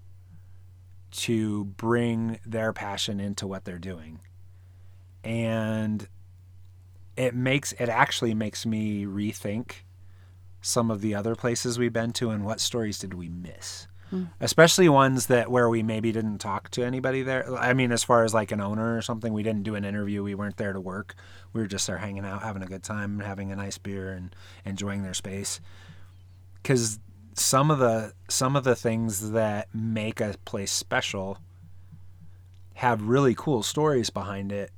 to 1.12 1.66
bring 1.66 2.40
their 2.46 2.72
passion 2.72 3.20
into 3.20 3.46
what 3.48 3.66
they're 3.66 3.80
doing. 3.80 4.20
And 5.24 6.08
it 7.18 7.36
makes 7.36 7.74
it 7.74 7.90
actually 7.90 8.34
makes 8.34 8.66
me 8.66 9.06
rethink 9.06 9.84
some 10.62 10.92
of 10.92 11.02
the 11.02 11.16
other 11.16 11.36
places 11.36 11.78
we've 11.78 11.94
been 11.94 12.14
to 12.14 12.30
and 12.30 12.46
what 12.46 12.60
stories 12.60 13.00
did 13.00 13.14
we 13.14 13.28
miss. 13.28 13.88
Hmm. 14.10 14.26
Especially 14.40 14.90
ones 14.90 15.28
that 15.28 15.50
where 15.50 15.70
we 15.70 15.84
maybe 15.84 16.12
didn't 16.12 16.38
talk 16.40 16.70
to 16.72 16.84
anybody 16.84 17.24
there. 17.24 17.54
I 17.56 17.74
mean 17.74 17.92
as 17.92 18.04
far 18.04 18.24
as 18.24 18.34
like 18.34 18.52
an 18.52 18.62
owner 18.62 18.96
or 18.96 19.02
something 19.02 19.34
we 19.34 19.44
didn't 19.44 19.64
do 19.64 19.76
an 19.76 19.84
interview. 19.84 20.24
We 20.24 20.36
weren't 20.36 20.58
there 20.58 20.74
to 20.74 20.80
work. 20.80 21.16
We 21.54 21.62
were 21.62 21.68
just 21.68 21.88
there 21.88 21.98
hanging 21.98 22.26
out 22.26 22.44
having 22.44 22.64
a 22.64 22.68
good 22.68 22.84
time 22.84 23.20
having 23.20 23.52
a 23.52 23.56
nice 23.56 23.78
beer 23.78 24.12
and 24.12 24.36
enjoying 24.64 25.04
their 25.04 25.14
space 25.14 25.60
because 26.62 27.00
some 27.34 27.72
of 27.72 27.80
the 27.80 28.14
some 28.30 28.56
of 28.56 28.64
the 28.64 28.76
things 28.76 29.32
that 29.32 29.68
make 29.74 30.20
a 30.20 30.36
place 30.46 30.72
special 30.72 31.38
have 32.76 33.02
really 33.02 33.36
cool 33.36 33.64
stories 33.64 34.10
behind 34.10 34.52
it 34.52 34.72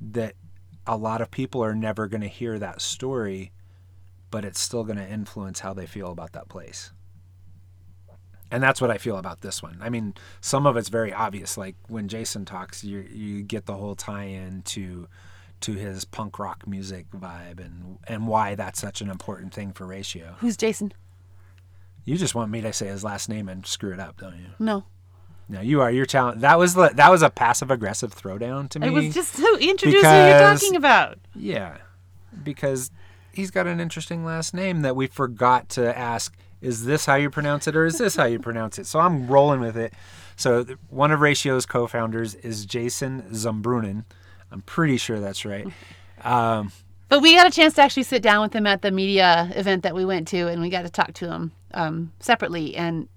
that 0.00 0.34
a 0.86 0.96
lot 0.96 1.20
of 1.20 1.30
people 1.30 1.62
are 1.62 1.74
never 1.74 2.06
going 2.06 2.20
to 2.20 2.28
hear 2.28 2.58
that 2.58 2.80
story 2.80 3.52
but 4.30 4.44
it's 4.44 4.60
still 4.60 4.84
going 4.84 4.98
to 4.98 5.08
influence 5.08 5.60
how 5.60 5.72
they 5.72 5.86
feel 5.86 6.10
about 6.10 6.32
that 6.32 6.48
place 6.48 6.92
and 8.50 8.62
that's 8.62 8.80
what 8.80 8.90
I 8.90 8.98
feel 8.98 9.16
about 9.16 9.40
this 9.40 9.62
one. 9.62 9.78
I 9.80 9.90
mean, 9.90 10.14
some 10.40 10.66
of 10.66 10.76
it's 10.76 10.88
very 10.88 11.12
obvious. 11.12 11.56
Like 11.56 11.74
when 11.88 12.08
Jason 12.08 12.44
talks, 12.44 12.84
you 12.84 13.00
you 13.10 13.42
get 13.42 13.66
the 13.66 13.74
whole 13.74 13.96
tie-in 13.96 14.62
to 14.66 15.08
to 15.62 15.72
his 15.72 16.04
punk 16.04 16.38
rock 16.38 16.66
music 16.66 17.06
vibe 17.10 17.58
and 17.64 17.98
and 18.06 18.26
why 18.28 18.54
that's 18.54 18.80
such 18.80 19.00
an 19.00 19.10
important 19.10 19.52
thing 19.54 19.72
for 19.72 19.86
Ratio. 19.86 20.36
Who's 20.40 20.56
Jason? 20.56 20.92
You 22.04 22.16
just 22.16 22.34
want 22.34 22.50
me 22.50 22.60
to 22.60 22.72
say 22.72 22.86
his 22.86 23.02
last 23.02 23.28
name 23.28 23.48
and 23.48 23.66
screw 23.66 23.92
it 23.92 23.98
up, 23.98 24.18
don't 24.20 24.36
you? 24.36 24.46
No, 24.60 24.84
No, 25.48 25.60
you 25.60 25.80
are. 25.80 25.90
You're 25.90 26.06
challenge. 26.06 26.40
That 26.40 26.58
was 26.58 26.74
the, 26.74 26.90
that 26.94 27.10
was 27.10 27.22
a 27.22 27.30
passive 27.30 27.70
aggressive 27.70 28.14
throwdown 28.14 28.68
to 28.70 28.78
me. 28.78 28.86
it 28.86 28.90
was 28.90 29.12
just 29.14 29.34
to 29.36 29.58
introduce 29.60 30.02
who 30.02 30.08
you're 30.08 30.38
talking 30.38 30.76
about. 30.76 31.18
yeah, 31.34 31.78
because 32.44 32.90
he's 33.32 33.50
got 33.50 33.66
an 33.66 33.80
interesting 33.80 34.24
last 34.24 34.54
name 34.54 34.82
that 34.82 34.94
we 34.94 35.06
forgot 35.08 35.68
to 35.70 35.96
ask. 35.98 36.36
Is 36.60 36.84
this 36.84 37.06
how 37.06 37.16
you 37.16 37.28
pronounce 37.28 37.66
it, 37.66 37.76
or 37.76 37.84
is 37.84 37.98
this 37.98 38.16
how 38.16 38.24
you 38.24 38.38
pronounce 38.38 38.78
it? 38.78 38.86
So 38.86 38.98
I'm 39.00 39.26
rolling 39.26 39.60
with 39.60 39.76
it. 39.76 39.92
So 40.36 40.64
one 40.88 41.10
of 41.12 41.20
Ratio's 41.20 41.66
co-founders 41.66 42.34
is 42.36 42.64
Jason 42.66 43.22
Zumbrunnen. 43.32 44.04
I'm 44.52 44.62
pretty 44.62 44.96
sure 44.96 45.20
that's 45.20 45.44
right. 45.44 45.66
Um, 46.22 46.72
But 47.08 47.20
we 47.20 47.34
got 47.34 47.46
a 47.46 47.50
chance 47.50 47.74
to 47.74 47.82
actually 47.82 48.02
sit 48.04 48.22
down 48.22 48.42
with 48.42 48.52
him 48.54 48.66
at 48.66 48.82
the 48.82 48.90
media 48.90 49.50
event 49.54 49.82
that 49.84 49.94
we 49.94 50.04
went 50.04 50.26
to, 50.28 50.48
and 50.48 50.60
we 50.60 50.70
got 50.70 50.82
to 50.82 50.90
talk 50.90 51.12
to 51.14 51.30
him 51.30 51.52
um, 51.74 52.12
separately. 52.20 52.74
And 52.76 53.08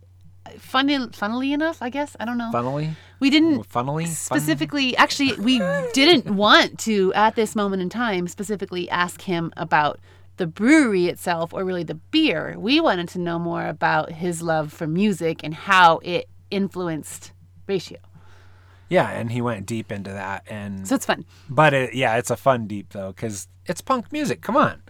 funny, 0.57 0.97
funnily 1.11 1.53
enough, 1.53 1.81
I 1.81 1.89
guess 1.89 2.15
I 2.19 2.25
don't 2.25 2.37
know. 2.37 2.51
funnily, 2.51 2.91
We 3.19 3.29
didn't 3.29 3.63
funnily, 3.65 4.05
Fun- 4.05 4.13
specifically 4.13 4.95
actually 4.97 5.33
we 5.33 5.59
didn't 5.93 6.35
want 6.35 6.79
to 6.79 7.13
at 7.13 7.35
this 7.35 7.55
moment 7.55 7.81
in 7.81 7.89
time 7.89 8.27
specifically 8.27 8.89
ask 8.89 9.21
him 9.21 9.51
about 9.57 9.99
the 10.37 10.47
brewery 10.47 11.07
itself 11.07 11.53
or 11.53 11.63
really 11.65 11.83
the 11.83 11.95
beer 11.95 12.55
we 12.57 12.79
wanted 12.79 13.09
to 13.09 13.19
know 13.19 13.37
more 13.37 13.65
about 13.67 14.09
his 14.11 14.41
love 14.41 14.71
for 14.71 14.87
music 14.87 15.41
and 15.43 15.53
how 15.53 15.99
it 16.01 16.29
influenced 16.49 17.31
ratio 17.67 17.99
yeah, 18.89 19.09
and 19.09 19.31
he 19.31 19.41
went 19.41 19.65
deep 19.65 19.91
into 19.91 20.11
that, 20.11 20.43
and 20.49 20.87
so 20.87 20.95
it's 20.95 21.05
fun 21.05 21.25
but 21.49 21.73
it, 21.73 21.93
yeah, 21.93 22.17
it's 22.17 22.29
a 22.31 22.37
fun 22.37 22.67
deep 22.67 22.89
though 22.89 23.11
because 23.13 23.47
it's 23.65 23.81
punk 23.81 24.11
music. 24.11 24.41
Come 24.41 24.57
on, 24.57 24.81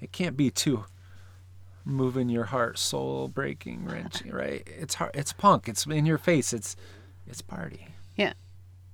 it 0.00 0.12
can't 0.12 0.36
be 0.36 0.50
too 0.50 0.84
moving 1.84 2.28
your 2.28 2.44
heart, 2.44 2.78
soul 2.78 3.28
breaking, 3.28 3.84
wrenching, 3.86 4.30
right? 4.30 4.62
It's 4.66 4.94
hard. 4.94 5.10
It's 5.14 5.32
punk. 5.32 5.68
It's 5.68 5.84
in 5.86 6.06
your 6.06 6.18
face. 6.18 6.52
It's 6.52 6.76
it's 7.26 7.40
party. 7.40 7.86
yeah 8.16 8.32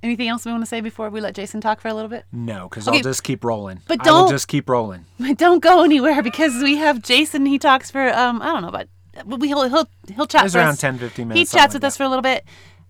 anything 0.00 0.28
else 0.28 0.44
we 0.46 0.52
want 0.52 0.62
to 0.62 0.66
say 0.68 0.80
before 0.80 1.10
we 1.10 1.20
let 1.20 1.34
jason 1.34 1.60
talk 1.60 1.80
for 1.80 1.88
a 1.88 1.94
little 1.94 2.08
bit 2.08 2.24
No, 2.30 2.68
because 2.68 2.86
Okay, 2.86 2.98
I'll 2.98 3.02
just 3.02 3.24
keep 3.24 3.42
rolling. 3.42 3.80
but 3.88 4.00
don't- 4.04 4.28
just 4.30 4.46
keep 4.46 4.68
rolling. 4.68 5.06
Don't 5.34 5.60
go 5.60 5.82
anywhere 5.82 6.22
because 6.22 6.62
we 6.62 6.76
have 6.76 7.02
Jason. 7.02 7.46
He 7.46 7.58
talks 7.58 7.90
for 7.90 8.08
um 8.14 8.40
I 8.40 8.46
don't 8.46 8.62
know, 8.62 8.70
but 8.70 8.88
but 9.26 9.40
we 9.40 9.48
he'll 9.48 9.68
he'll 9.68 9.88
he'll 10.14 10.26
chat. 10.28 10.44
It's 10.46 10.54
around 10.54 10.68
us. 10.74 10.78
10, 10.80 10.98
15 10.98 11.26
minutes. 11.28 11.50
He 11.50 11.58
chats 11.58 11.74
with 11.74 11.82
like 11.82 11.88
us 11.88 11.96
for 11.96 12.04
a 12.04 12.08
little 12.08 12.22
bit, 12.22 12.44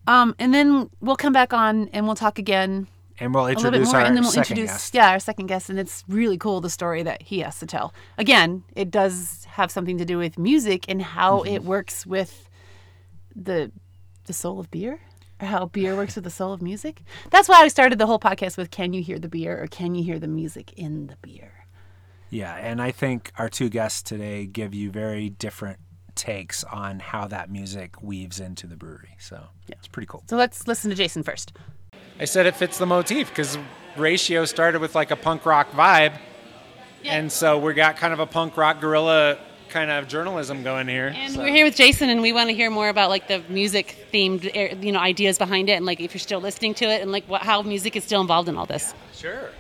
um, 0.09 0.35
and 0.38 0.53
then 0.53 0.91
we'll 1.00 1.17
come 1.17 1.33
back 1.33 1.53
on 1.53 1.88
and 1.93 2.07
we'll 2.07 2.17
talk 2.17 2.38
again 2.38 2.88
And 3.21 3.33
we'll 3.35 3.45
a 3.45 3.55
little 3.55 3.62
bit 3.71 3.79
introduce 3.83 3.93
more, 3.93 4.00
our 4.00 4.07
and 4.07 4.17
then 4.17 4.23
we'll 4.25 4.33
second 4.33 4.59
introduce 4.59 4.71
guest. 4.73 4.95
yeah 4.95 5.11
our 5.11 5.21
second 5.21 5.47
guest, 5.47 5.71
and 5.71 5.79
it's 5.79 6.03
really 6.09 6.38
cool 6.38 6.61
the 6.61 6.71
story 6.71 7.03
that 7.05 7.23
he 7.23 7.41
has 7.41 7.59
to 7.61 7.67
tell. 7.67 7.93
Again, 8.17 8.62
it 8.75 8.91
does 8.91 9.45
have 9.59 9.71
something 9.71 9.99
to 9.99 10.05
do 10.05 10.19
with 10.19 10.38
music 10.38 10.85
and 10.88 11.00
how 11.03 11.41
Mm-hmm. 11.41 11.55
it 11.55 11.62
works 11.65 12.07
with 12.07 12.49
the 13.35 13.71
the 14.27 14.33
soul 14.33 14.59
of 14.61 14.71
beer. 14.71 15.00
Or 15.41 15.47
how 15.47 15.67
beer 15.67 15.95
works 15.95 16.17
with 16.17 16.25
the 16.25 16.31
soul 16.31 16.53
of 16.53 16.61
music. 16.61 17.03
That's 17.31 17.49
why 17.49 17.62
I 17.62 17.69
started 17.69 17.99
the 18.00 18.07
whole 18.07 18.19
podcast 18.19 18.57
with 18.57 18.71
"Can 18.73 18.93
you 18.93 19.03
hear 19.03 19.19
the 19.21 19.29
beer?" 19.29 19.62
or 19.62 19.69
"Can 19.69 19.95
you 19.95 20.03
hear 20.03 20.19
the 20.19 20.27
music 20.27 20.73
in 20.77 21.07
the 21.07 21.17
beer?" 21.23 21.53
Yeah, 22.31 22.55
and 22.57 22.83
I 22.83 22.91
think 22.91 23.31
our 23.38 23.49
two 23.49 23.69
guests 23.69 24.03
today 24.03 24.47
give 24.47 24.75
you 24.75 24.91
very 24.91 25.31
different 25.31 25.79
takes 26.19 26.65
on 26.65 27.01
how 27.01 27.27
that 27.29 27.51
music 27.51 28.03
weaves 28.03 28.41
into 28.41 28.67
the 28.67 28.77
brewery. 28.77 29.17
So 29.19 29.43
yeah. 29.69 29.77
it's 29.79 29.89
pretty 29.89 30.07
cool. 30.07 30.25
So 30.29 30.37
let's 30.37 30.67
listen 30.67 30.91
to 30.91 30.97
Jason 30.97 31.23
first. 31.23 31.53
I 32.21 32.27
said 32.27 32.45
it 32.45 32.57
fits 32.57 32.79
the 32.79 32.87
motif 32.87 33.31
because 33.31 33.57
Ratio 33.97 34.45
started 34.45 34.81
with 34.81 34.95
like 34.95 35.11
a 35.11 35.17
punk 35.17 35.47
rock 35.47 35.71
vibe, 35.71 36.19
and 37.05 37.31
so 37.31 37.59
we 37.59 37.75
got 37.75 37.97
kind 37.97 38.13
of 38.13 38.19
a 38.19 38.27
punk 38.27 38.57
rock 38.57 38.81
guerrilla 38.81 39.39
kind 39.69 39.91
of 39.91 40.09
journalism 40.09 40.63
going 40.63 40.89
here. 40.89 41.13
And 41.15 41.35
So- 41.35 41.41
we're 41.41 41.53
here 41.53 41.65
with 41.65 41.77
Jason, 41.77 42.09
and 42.11 42.21
we 42.21 42.33
want 42.33 42.49
to 42.49 42.55
hear 42.55 42.71
more 42.71 42.89
about 42.89 43.11
like 43.11 43.29
the 43.29 43.43
music 43.49 44.09
themed, 44.13 44.45
er, 44.57 44.75
you 44.81 44.93
know, 44.93 44.99
ideas 44.99 45.39
behind 45.39 45.69
it, 45.69 45.75
and 45.75 45.87
like 45.87 46.01
if 46.01 46.13
you're 46.13 46.21
still 46.21 46.41
listening 46.41 46.75
to 46.75 46.87
it, 46.87 47.03
and 47.03 47.13
like 47.13 47.25
what, 47.27 47.43
how 47.43 47.63
music 47.63 47.95
is 47.95 48.05
still 48.05 48.21
involved 48.21 48.49
in 48.49 48.57
all 48.57 48.67
this. 48.67 48.95
Sure. 49.15 49.51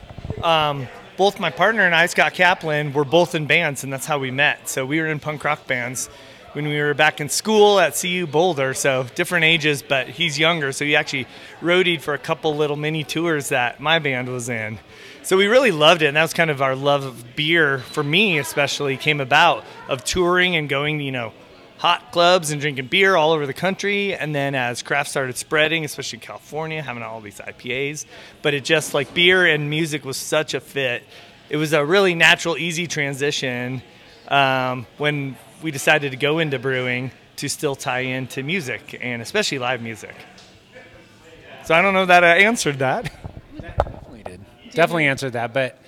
Um, 0.42 0.88
both 1.16 1.40
my 1.40 1.50
partner 1.50 1.84
and 1.84 1.94
I, 1.94 2.06
Scott 2.06 2.34
Kaplan, 2.34 2.92
were 2.92 3.04
both 3.04 3.34
in 3.34 3.46
bands, 3.46 3.84
and 3.84 3.92
that's 3.92 4.06
how 4.06 4.18
we 4.18 4.30
met. 4.30 4.68
So 4.68 4.86
we 4.86 5.00
were 5.00 5.08
in 5.08 5.20
punk 5.20 5.44
rock 5.44 5.66
bands 5.66 6.08
when 6.52 6.68
we 6.68 6.80
were 6.80 6.94
back 6.94 7.20
in 7.20 7.28
school 7.28 7.78
at 7.78 7.94
CU 7.94 8.26
Boulder. 8.26 8.74
So 8.74 9.06
different 9.14 9.44
ages, 9.44 9.82
but 9.82 10.08
he's 10.08 10.38
younger. 10.38 10.72
So 10.72 10.84
he 10.84 10.96
actually 10.96 11.26
roadied 11.60 12.00
for 12.00 12.14
a 12.14 12.18
couple 12.18 12.56
little 12.56 12.76
mini 12.76 13.04
tours 13.04 13.50
that 13.50 13.80
my 13.80 13.98
band 13.98 14.28
was 14.28 14.48
in. 14.48 14.78
So 15.22 15.36
we 15.36 15.46
really 15.46 15.72
loved 15.72 16.02
it, 16.02 16.06
and 16.06 16.16
that 16.16 16.22
was 16.22 16.32
kind 16.32 16.50
of 16.50 16.62
our 16.62 16.74
love 16.74 17.04
of 17.04 17.36
beer 17.36 17.78
for 17.78 18.02
me, 18.02 18.38
especially 18.38 18.96
came 18.96 19.20
about 19.20 19.64
of 19.88 20.02
touring 20.04 20.56
and 20.56 20.68
going, 20.68 21.00
you 21.00 21.12
know, 21.12 21.32
hot 21.78 22.10
clubs 22.12 22.50
and 22.50 22.60
drinking 22.60 22.86
beer 22.86 23.14
all 23.14 23.32
over 23.32 23.46
the 23.46 23.52
country. 23.54 24.14
And 24.14 24.34
then 24.34 24.54
as 24.54 24.82
craft 24.82 25.10
started 25.10 25.36
spreading, 25.36 25.84
especially 25.84 26.16
in 26.16 26.20
California, 26.22 26.82
having 26.82 27.02
all 27.02 27.20
these 27.20 27.38
IPAs, 27.40 28.06
but 28.42 28.54
it 28.54 28.64
just 28.64 28.94
like 28.94 29.14
beer 29.14 29.46
and 29.46 29.70
music 29.70 30.04
was 30.04 30.16
such 30.16 30.54
a 30.54 30.60
fit. 30.60 31.04
It 31.50 31.56
was 31.56 31.72
a 31.72 31.84
really 31.84 32.14
natural, 32.14 32.56
easy 32.56 32.86
transition 32.86 33.82
um, 34.28 34.86
when 34.98 35.36
we 35.62 35.70
decided 35.70 36.10
to 36.12 36.16
go 36.16 36.38
into 36.38 36.58
brewing 36.58 37.10
to 37.36 37.48
still 37.48 37.76
tie 37.76 38.00
into 38.00 38.42
music 38.42 38.98
and 39.00 39.22
especially 39.22 39.58
live 39.58 39.80
music. 39.82 40.14
So 41.64 41.74
I 41.74 41.82
don't 41.82 41.94
know 41.94 42.06
that 42.06 42.24
I 42.24 42.38
answered 42.38 42.78
that. 42.78 43.12
Definitely 43.60 44.22
did. 44.22 44.40
Definitely 44.72 45.06
answered 45.06 45.34
that. 45.34 45.52
But 45.52 45.78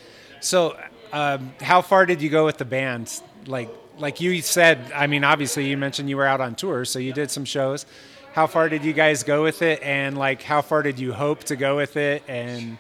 so, 0.41 0.79
um, 1.13 1.55
how 1.61 1.83
far 1.83 2.07
did 2.07 2.23
you 2.23 2.29
go 2.31 2.45
with 2.45 2.59
the 2.59 2.65
band? 2.65 3.21
Like, 3.47 3.71
like 3.99 4.21
you 4.21 4.43
said, 4.43 4.93
I 4.95 5.07
mean, 5.07 5.25
obviously 5.25 5.69
you 5.69 5.77
mentioned 5.77 6.09
you 6.09 6.17
were 6.17 6.27
out 6.27 6.41
on 6.41 6.55
tour, 6.55 6.85
so 6.85 6.99
you 6.99 7.13
did 7.13 7.31
some 7.31 7.45
shows. 7.45 7.87
How 8.33 8.47
far 8.47 8.69
did 8.69 8.85
you 8.85 8.93
guys 8.93 9.25
go 9.25 9.43
with 9.43 9.61
it, 9.61 9.83
and 9.83 10.17
like, 10.17 10.43
how 10.43 10.63
far 10.63 10.83
did 10.83 10.99
you 10.99 11.13
hope 11.13 11.45
to 11.45 11.57
go 11.57 11.77
with 11.77 11.97
it? 11.97 12.23
And 12.29 12.79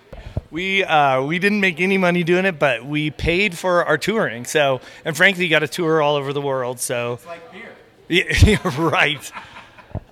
We 0.51 0.83
uh, 0.83 1.23
we 1.23 1.39
didn't 1.39 1.61
make 1.61 1.81
any 1.81 1.97
money 1.97 2.25
doing 2.25 2.45
it, 2.45 2.59
but 2.59 2.85
we 2.85 3.11
paid 3.11 3.57
for 3.57 3.85
our 3.85 3.97
touring. 3.97 4.45
So, 4.45 4.81
and 5.05 5.17
frankly, 5.17 5.45
you 5.45 5.51
got 5.51 5.63
a 5.63 5.69
tour 5.69 6.03
all 6.03 6.17
over 6.17 6.33
the 6.33 6.41
world. 6.41 6.81
So, 6.81 7.15
it's 7.15 7.27
like 7.27 7.53
beer. 7.53 7.77
Yeah, 8.09 8.59
right. 8.79 9.33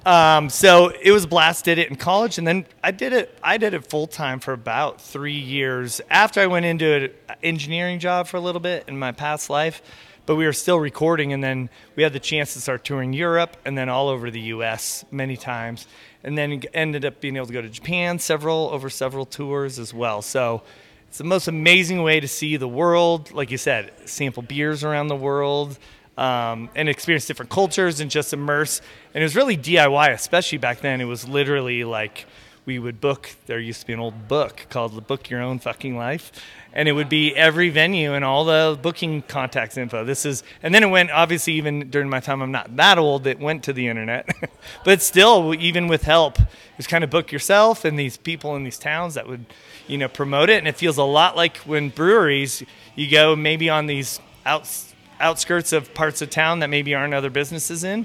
Um, 0.06 0.48
so 0.48 0.90
it 1.02 1.10
was 1.10 1.24
a 1.24 1.28
blast. 1.28 1.64
Did 1.64 1.78
it 1.78 1.90
in 1.90 1.96
college, 1.96 2.38
and 2.38 2.46
then 2.46 2.66
I 2.82 2.92
did 2.92 3.12
it. 3.12 3.36
I 3.42 3.58
did 3.58 3.74
it 3.74 3.90
full 3.90 4.06
time 4.06 4.40
for 4.40 4.52
about 4.52 5.00
three 5.00 5.38
years. 5.38 6.00
After 6.08 6.40
I 6.40 6.46
went 6.46 6.66
into 6.66 6.86
an 6.86 7.10
engineering 7.42 7.98
job 7.98 8.28
for 8.28 8.36
a 8.36 8.40
little 8.40 8.60
bit 8.60 8.84
in 8.86 8.98
my 8.98 9.12
past 9.12 9.50
life, 9.50 9.82
but 10.24 10.36
we 10.36 10.46
were 10.46 10.52
still 10.52 10.78
recording, 10.78 11.32
and 11.32 11.42
then 11.42 11.68
we 11.96 12.02
had 12.02 12.12
the 12.12 12.20
chance 12.20 12.52
to 12.52 12.60
start 12.60 12.84
touring 12.84 13.12
Europe 13.12 13.56
and 13.64 13.76
then 13.76 13.88
all 13.88 14.08
over 14.08 14.30
the 14.30 14.40
U.S. 14.40 15.04
many 15.10 15.36
times, 15.36 15.88
and 16.24 16.36
then 16.36 16.62
ended 16.74 17.04
up 17.04 17.20
being 17.20 17.36
able 17.36 17.46
to 17.46 17.52
go 17.52 17.62
to 17.62 17.68
Japan 17.68 18.18
several 18.18 18.70
over 18.70 18.90
several 18.90 19.26
tours 19.26 19.78
as 19.78 19.92
well. 19.92 20.22
So. 20.22 20.62
It's 21.08 21.16
the 21.16 21.24
most 21.24 21.48
amazing 21.48 22.02
way 22.02 22.20
to 22.20 22.28
see 22.28 22.58
the 22.58 22.68
world. 22.68 23.32
Like 23.32 23.50
you 23.50 23.56
said, 23.56 23.92
sample 24.04 24.42
beers 24.42 24.84
around 24.84 25.08
the 25.08 25.16
world, 25.16 25.78
um, 26.18 26.68
and 26.74 26.88
experience 26.88 27.26
different 27.26 27.50
cultures 27.50 28.00
and 28.00 28.10
just 28.10 28.34
immerse. 28.34 28.82
And 29.14 29.22
it 29.22 29.24
was 29.24 29.36
really 29.36 29.56
DIY, 29.56 30.12
especially 30.12 30.58
back 30.58 30.80
then. 30.80 31.00
It 31.00 31.04
was 31.06 31.26
literally 31.26 31.84
like 31.84 32.26
we 32.68 32.78
would 32.78 33.00
book. 33.00 33.30
There 33.46 33.58
used 33.58 33.80
to 33.80 33.86
be 33.86 33.94
an 33.94 33.98
old 33.98 34.28
book 34.28 34.66
called 34.68 34.94
"The 34.94 35.00
Book 35.00 35.30
Your 35.30 35.40
Own 35.40 35.58
Fucking 35.58 35.96
Life," 35.96 36.30
and 36.74 36.86
it 36.86 36.92
would 36.92 37.08
be 37.08 37.34
every 37.34 37.70
venue 37.70 38.12
and 38.12 38.22
all 38.22 38.44
the 38.44 38.78
booking 38.80 39.22
contacts 39.22 39.78
info. 39.78 40.04
This 40.04 40.26
is, 40.26 40.44
and 40.62 40.74
then 40.74 40.82
it 40.82 40.88
went. 40.88 41.10
Obviously, 41.10 41.54
even 41.54 41.88
during 41.88 42.10
my 42.10 42.20
time, 42.20 42.42
I'm 42.42 42.52
not 42.52 42.76
that 42.76 42.98
old. 42.98 43.26
It 43.26 43.40
went 43.40 43.64
to 43.64 43.72
the 43.72 43.88
internet, 43.88 44.28
but 44.84 45.00
still, 45.00 45.54
even 45.54 45.88
with 45.88 46.02
help, 46.02 46.38
it's 46.76 46.86
kind 46.86 47.02
of 47.02 47.08
book 47.08 47.32
yourself 47.32 47.86
and 47.86 47.98
these 47.98 48.18
people 48.18 48.54
in 48.54 48.64
these 48.64 48.78
towns 48.78 49.14
that 49.14 49.26
would, 49.26 49.46
you 49.86 49.96
know, 49.96 50.08
promote 50.08 50.50
it. 50.50 50.58
And 50.58 50.68
it 50.68 50.76
feels 50.76 50.98
a 50.98 51.04
lot 51.04 51.36
like 51.36 51.56
when 51.58 51.88
breweries, 51.88 52.62
you 52.94 53.10
go 53.10 53.34
maybe 53.34 53.70
on 53.70 53.86
these 53.86 54.20
outs 54.44 54.94
outskirts 55.20 55.72
of 55.72 55.94
parts 55.94 56.20
of 56.20 56.28
town 56.28 56.58
that 56.58 56.68
maybe 56.68 56.94
aren't 56.94 57.14
other 57.14 57.30
businesses 57.30 57.82
in 57.82 58.04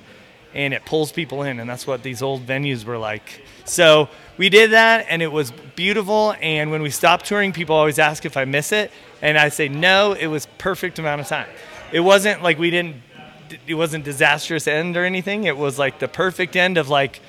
and 0.53 0.74
it 0.74 0.86
pulls 0.86 1.12
people 1.12 1.43
in 1.43 1.60
and 1.60 1.70
that's 1.70 1.86
what 1.86 2.03
these 2.03 2.22
old 2.22 2.46
venues 2.46 2.86
were 2.86 2.98
like 2.98 3.43
so 3.65 4.10
we 4.37 4.49
did 4.49 4.71
that 4.71 5.05
and 5.09 5.21
it 5.21 5.31
was 5.31 5.51
beautiful 5.75 6.35
and 6.41 6.71
when 6.71 6.81
we 6.81 6.89
stopped 6.89 7.25
touring 7.25 7.53
people 7.53 7.75
always 7.75 7.99
ask 7.99 8.25
if 8.25 8.37
i 8.37 8.45
miss 8.45 8.71
it 8.71 8.91
and 9.21 9.37
i 9.37 9.49
say 9.49 9.67
no 9.67 10.13
it 10.13 10.27
was 10.27 10.47
perfect 10.57 10.99
amount 10.99 11.21
of 11.21 11.27
time. 11.27 11.47
It 11.91 11.99
wasn't 11.99 12.41
like 12.41 12.57
we 12.57 12.71
didn't 12.71 12.95
it 13.67 13.75
wasn't 13.75 14.03
disastrous 14.03 14.67
end 14.67 14.97
or 14.97 15.05
anything 15.05 15.43
it 15.43 15.57
was 15.57 15.77
like 15.77 15.99
the 15.99 16.07
perfect 16.07 16.55
end 16.55 16.77
of 16.77 16.89
like 16.89 17.21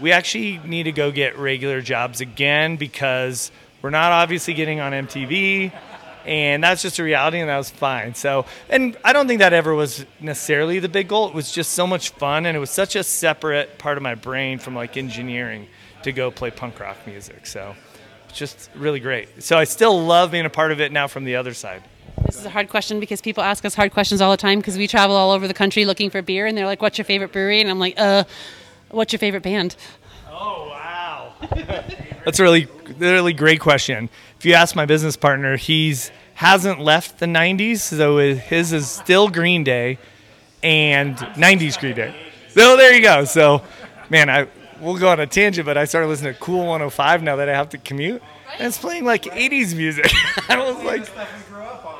we 0.00 0.12
actually 0.12 0.58
need 0.64 0.84
to 0.84 0.92
go 0.92 1.10
get 1.10 1.38
regular 1.38 1.80
jobs 1.80 2.20
again 2.20 2.76
because 2.76 3.50
we're 3.82 3.90
not 3.90 4.12
obviously 4.12 4.54
getting 4.54 4.80
on 4.80 4.92
mtv 4.92 5.72
and 6.26 6.62
that's 6.62 6.82
just 6.82 6.98
a 6.98 7.02
reality 7.02 7.38
and 7.38 7.48
that 7.48 7.56
was 7.56 7.70
fine. 7.70 8.14
So 8.14 8.44
and 8.68 8.96
i 9.04 9.12
don't 9.12 9.26
think 9.26 9.40
that 9.40 9.54
ever 9.54 9.74
was 9.74 10.04
necessarily 10.20 10.78
the 10.78 10.88
big 10.88 11.08
goal. 11.08 11.28
It 11.28 11.34
was 11.34 11.50
just 11.50 11.72
so 11.72 11.86
much 11.86 12.10
fun 12.10 12.44
and 12.44 12.56
it 12.56 12.60
was 12.60 12.70
such 12.70 12.94
a 12.94 13.02
separate 13.02 13.78
part 13.78 13.96
of 13.96 14.02
my 14.02 14.14
brain 14.14 14.58
from 14.58 14.74
like 14.74 14.96
engineering 14.98 15.66
to 16.02 16.12
go 16.12 16.30
play 16.30 16.50
punk 16.50 16.78
rock 16.80 16.96
music 17.06 17.46
so 17.46 17.74
it's 18.28 18.38
just 18.38 18.70
really 18.74 19.00
great 19.00 19.42
so 19.42 19.56
i 19.58 19.64
still 19.64 20.04
love 20.04 20.30
being 20.30 20.46
a 20.46 20.50
part 20.50 20.72
of 20.72 20.80
it 20.80 20.92
now 20.92 21.06
from 21.06 21.24
the 21.24 21.36
other 21.36 21.54
side 21.54 21.82
This 22.26 22.36
is 22.36 22.44
a 22.44 22.50
hard 22.50 22.68
question 22.68 23.00
because 23.00 23.20
people 23.20 23.42
ask 23.42 23.64
us 23.64 23.74
hard 23.74 23.92
questions 23.92 24.20
all 24.20 24.30
the 24.30 24.36
time 24.36 24.58
because 24.58 24.76
we 24.76 24.86
travel 24.86 25.16
all 25.16 25.30
over 25.30 25.48
the 25.48 25.54
country 25.54 25.84
looking 25.84 26.10
for 26.10 26.22
beer, 26.22 26.46
and 26.46 26.56
they're 26.56 26.66
like, 26.66 26.82
"What's 26.82 26.98
your 26.98 27.04
favorite 27.04 27.32
brewery?" 27.32 27.60
And 27.60 27.70
I'm 27.70 27.78
like, 27.78 27.94
"Uh, 27.98 28.24
what's 28.90 29.12
your 29.12 29.18
favorite 29.18 29.42
band?" 29.42 29.74
Oh 30.28 30.68
wow, 30.68 31.32
that's 32.24 32.38
a 32.38 32.42
really 32.42 32.68
really 32.98 33.32
great 33.32 33.60
question. 33.60 34.10
If 34.38 34.44
you 34.44 34.54
ask 34.54 34.76
my 34.76 34.86
business 34.86 35.16
partner, 35.16 35.56
he's 35.56 36.10
hasn't 36.34 36.80
left 36.80 37.18
the 37.18 37.26
90s, 37.26 37.78
so 37.78 38.18
his 38.18 38.72
is 38.72 38.88
still 38.88 39.28
Green 39.28 39.64
Day 39.64 39.98
and 40.62 41.16
90s 41.16 41.78
Green 41.78 41.94
Day. 41.96 42.14
So 42.48 42.76
there 42.76 42.94
you 42.94 43.02
go. 43.02 43.24
So, 43.24 43.62
man, 44.08 44.28
I 44.30 44.46
we'll 44.80 44.98
go 44.98 45.08
on 45.08 45.20
a 45.20 45.26
tangent, 45.26 45.66
but 45.66 45.76
I 45.76 45.84
started 45.84 46.08
listening 46.08 46.34
to 46.34 46.40
Cool 46.40 46.60
105 46.60 47.22
now 47.22 47.36
that 47.36 47.48
I 47.48 47.54
have 47.54 47.70
to 47.70 47.78
commute. 47.78 48.22
And 48.58 48.66
it's 48.66 48.78
playing 48.78 49.04
like 49.04 49.24
80s 49.24 49.76
music. 49.76 50.10
I 50.48 50.58
was 50.58 50.82
like, 50.84 51.08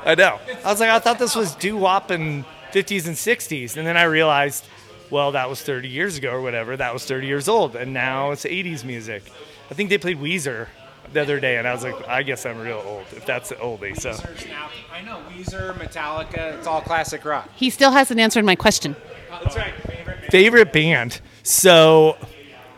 I 0.04 0.14
know. 0.14 0.38
I 0.64 0.70
was 0.70 0.80
like, 0.80 0.90
I 0.90 0.99
thought 0.99 1.18
this 1.18 1.37
was 1.37 1.54
doo 1.54 1.76
wop 1.76 2.10
and 2.10 2.44
50s 2.72 3.06
and 3.06 3.16
60s. 3.16 3.76
And 3.76 3.87
then 3.87 3.96
I 3.96 4.04
realized, 4.04 4.64
well, 5.10 5.32
that 5.32 5.49
was 5.49 5.62
30 5.62 5.88
years 5.88 6.16
ago 6.16 6.32
or 6.32 6.40
whatever. 6.40 6.76
That 6.76 6.92
was 6.92 7.04
30 7.04 7.26
years 7.26 7.49
old. 7.49 7.76
And 7.76 7.92
now 7.92 8.30
it's 8.30 8.44
80s 8.44 8.84
music. 8.84 9.22
I 9.70 9.75
think 9.75 9.90
they 9.90 9.99
played 9.99 10.18
Weezer 10.18 10.68
the 11.12 11.22
other 11.22 11.40
day, 11.40 11.56
and 11.56 11.66
I 11.66 11.72
was 11.72 11.82
like, 11.82 12.08
I 12.08 12.22
guess 12.22 12.46
I'm 12.46 12.58
real 12.58 12.82
old 12.84 13.04
if 13.12 13.26
that's 13.26 13.52
oldie. 13.52 13.99
So 13.99 14.10
I 14.92 15.02
know 15.02 15.22
Weezer, 15.30 15.75
Metallica, 15.75 16.56
it's 16.56 16.66
all 16.66 16.80
classic 16.80 17.25
rock. 17.25 17.49
He 17.54 17.70
still 17.70 17.90
hasn't 17.90 18.20
answered 18.20 18.44
my 18.44 18.54
question. 18.54 18.94
That's 19.30 19.56
right. 19.56 19.75
favorite 20.30 20.72
band. 20.72 21.20
So 21.42 22.16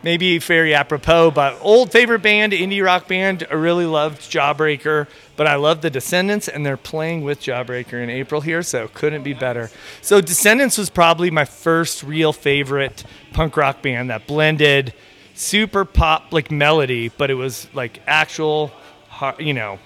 maybe 0.03 0.37
very 0.37 0.75
apropos, 0.75 1.31
but 1.31 1.57
old 1.61 1.91
favorite 1.91 2.21
band, 2.21 2.53
indie 2.53 2.83
rock 2.83 3.07
band. 3.07 3.47
I 3.49 3.55
really 3.55 3.85
loved 3.85 4.21
Jawbreaker, 4.21 5.07
but 5.35 5.47
I 5.47 5.55
love 5.55 5.81
the 5.81 5.89
Descendents, 5.89 6.47
and 6.47 6.65
they're 6.65 6.77
playing 6.77 7.23
with 7.23 7.41
Jawbreaker 7.41 8.03
in 8.03 8.09
April 8.09 8.41
here, 8.41 8.61
so 8.61 8.89
couldn't 8.89 9.23
be 9.23 9.33
better. 9.33 9.71
So 10.01 10.21
Descendents 10.21 10.77
was 10.77 10.89
probably 10.89 11.31
my 11.31 11.45
first 11.45 12.03
real 12.03 12.33
favorite 12.33 13.03
punk 13.31 13.57
rock 13.57 13.81
band 13.81 14.09
that 14.09 14.27
blended 14.27 14.93
super 15.33 15.85
pop 15.85 16.31
like 16.31 16.51
melody, 16.51 17.09
but 17.09 17.31
it 17.31 17.35
was 17.35 17.67
like 17.73 18.01
actual, 18.05 18.71
you 19.39 19.53
know, 19.53 19.79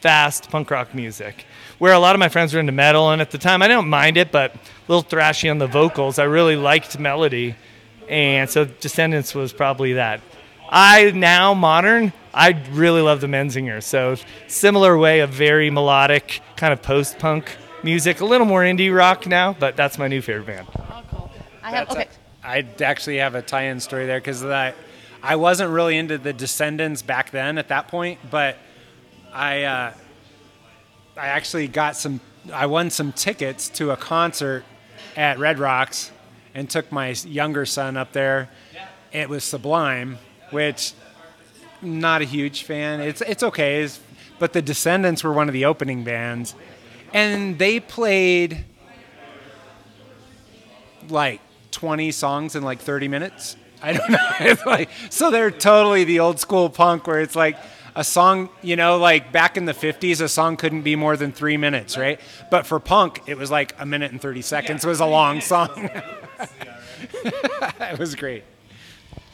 fast 0.00 0.50
punk 0.50 0.70
rock 0.70 0.94
music. 0.94 1.46
Where 1.78 1.92
a 1.92 1.98
lot 1.98 2.14
of 2.14 2.20
my 2.20 2.28
friends 2.28 2.54
were 2.54 2.60
into 2.60 2.72
metal, 2.72 3.10
and 3.10 3.20
at 3.20 3.30
the 3.30 3.38
time 3.38 3.62
I 3.62 3.68
don't 3.68 3.88
mind 3.88 4.16
it, 4.16 4.30
but 4.30 4.54
a 4.54 4.58
little 4.86 5.02
thrashy 5.02 5.50
on 5.50 5.58
the 5.58 5.66
vocals. 5.66 6.18
I 6.18 6.24
really 6.24 6.56
liked 6.56 6.98
melody, 6.98 7.56
and 8.12 8.48
so 8.50 8.64
Descendents 8.66 9.34
was 9.34 9.52
probably 9.52 9.94
that. 9.94 10.20
I 10.70 11.10
now 11.12 11.54
modern, 11.54 12.12
I 12.32 12.62
really 12.72 13.00
love 13.02 13.20
the 13.20 13.26
Menzingers. 13.26 13.84
So 13.84 14.16
similar 14.48 14.96
way 14.96 15.20
of 15.20 15.30
very 15.30 15.70
melodic 15.70 16.40
kind 16.56 16.72
of 16.72 16.82
post 16.82 17.18
punk 17.18 17.56
music, 17.82 18.20
a 18.20 18.24
little 18.24 18.46
more 18.46 18.62
indie 18.62 18.94
rock 18.94 19.26
now, 19.26 19.54
but 19.58 19.76
that's 19.76 19.98
my 19.98 20.08
new 20.08 20.20
favorite 20.22 20.46
band. 20.46 20.68
Oh, 20.76 21.02
cool. 21.10 21.30
I 21.62 21.70
have 21.70 21.88
That's 21.88 22.00
okay. 22.00 22.08
a- 22.08 22.18
I 22.44 22.66
actually 22.84 23.18
have 23.18 23.34
a 23.34 23.42
tie-in 23.42 23.80
story 23.80 24.06
there 24.06 24.18
because 24.18 24.44
I, 24.44 24.74
I 25.22 25.36
wasn't 25.36 25.70
really 25.70 25.96
into 25.96 26.18
the 26.18 26.32
Descendents 26.32 27.00
back 27.02 27.30
then 27.30 27.56
at 27.56 27.68
that 27.68 27.86
point, 27.88 28.18
but 28.30 28.56
I, 29.32 29.62
uh, 29.62 29.92
I 31.16 31.26
actually 31.28 31.68
got 31.68 31.96
some. 31.96 32.20
I 32.52 32.66
won 32.66 32.90
some 32.90 33.12
tickets 33.12 33.68
to 33.70 33.92
a 33.92 33.96
concert 33.96 34.64
at 35.16 35.38
Red 35.38 35.60
Rocks, 35.60 36.10
and 36.54 36.68
took 36.68 36.90
my 36.92 37.10
younger 37.24 37.66
son 37.66 37.96
up 37.96 38.12
there. 38.12 38.48
It 39.12 39.28
was 39.28 39.44
Sublime, 39.44 40.18
which 40.50 40.94
not 41.82 42.22
a 42.22 42.24
huge 42.24 42.62
fan. 42.62 43.00
It's 43.00 43.20
it's 43.20 43.42
okay, 43.42 43.82
it's, 43.82 44.00
but 44.38 44.52
the 44.52 44.62
Descendents 44.62 45.24
were 45.24 45.32
one 45.32 45.48
of 45.48 45.52
the 45.52 45.64
opening 45.64 46.04
bands, 46.04 46.54
and 47.12 47.58
they 47.58 47.80
played 47.80 48.64
like 51.08 51.40
20 51.72 52.10
songs 52.12 52.54
in 52.54 52.62
like 52.62 52.80
30 52.80 53.08
minutes. 53.08 53.56
I 53.82 53.92
don't 53.94 54.10
know. 54.10 54.18
It's 54.40 54.64
like 54.64 54.88
so 55.10 55.30
they're 55.30 55.50
totally 55.50 56.04
the 56.04 56.20
old 56.20 56.38
school 56.38 56.70
punk 56.70 57.06
where 57.06 57.20
it's 57.20 57.36
like 57.36 57.56
a 57.94 58.04
song, 58.04 58.48
you 58.62 58.76
know, 58.76 58.96
like 58.96 59.32
back 59.32 59.56
in 59.56 59.66
the 59.66 59.74
50s 59.74 60.20
a 60.20 60.28
song 60.28 60.56
couldn't 60.56 60.82
be 60.82 60.96
more 60.96 61.16
than 61.16 61.32
3 61.32 61.56
minutes, 61.56 61.98
right? 61.98 62.20
But 62.50 62.66
for 62.66 62.78
punk 62.80 63.22
it 63.26 63.36
was 63.36 63.50
like 63.50 63.74
a 63.78 63.84
minute 63.84 64.12
and 64.12 64.20
30 64.20 64.42
seconds. 64.42 64.84
It 64.84 64.88
was 64.88 65.00
a 65.00 65.06
long 65.06 65.40
song. 65.40 65.90
it 67.24 67.98
was 67.98 68.14
great. 68.14 68.44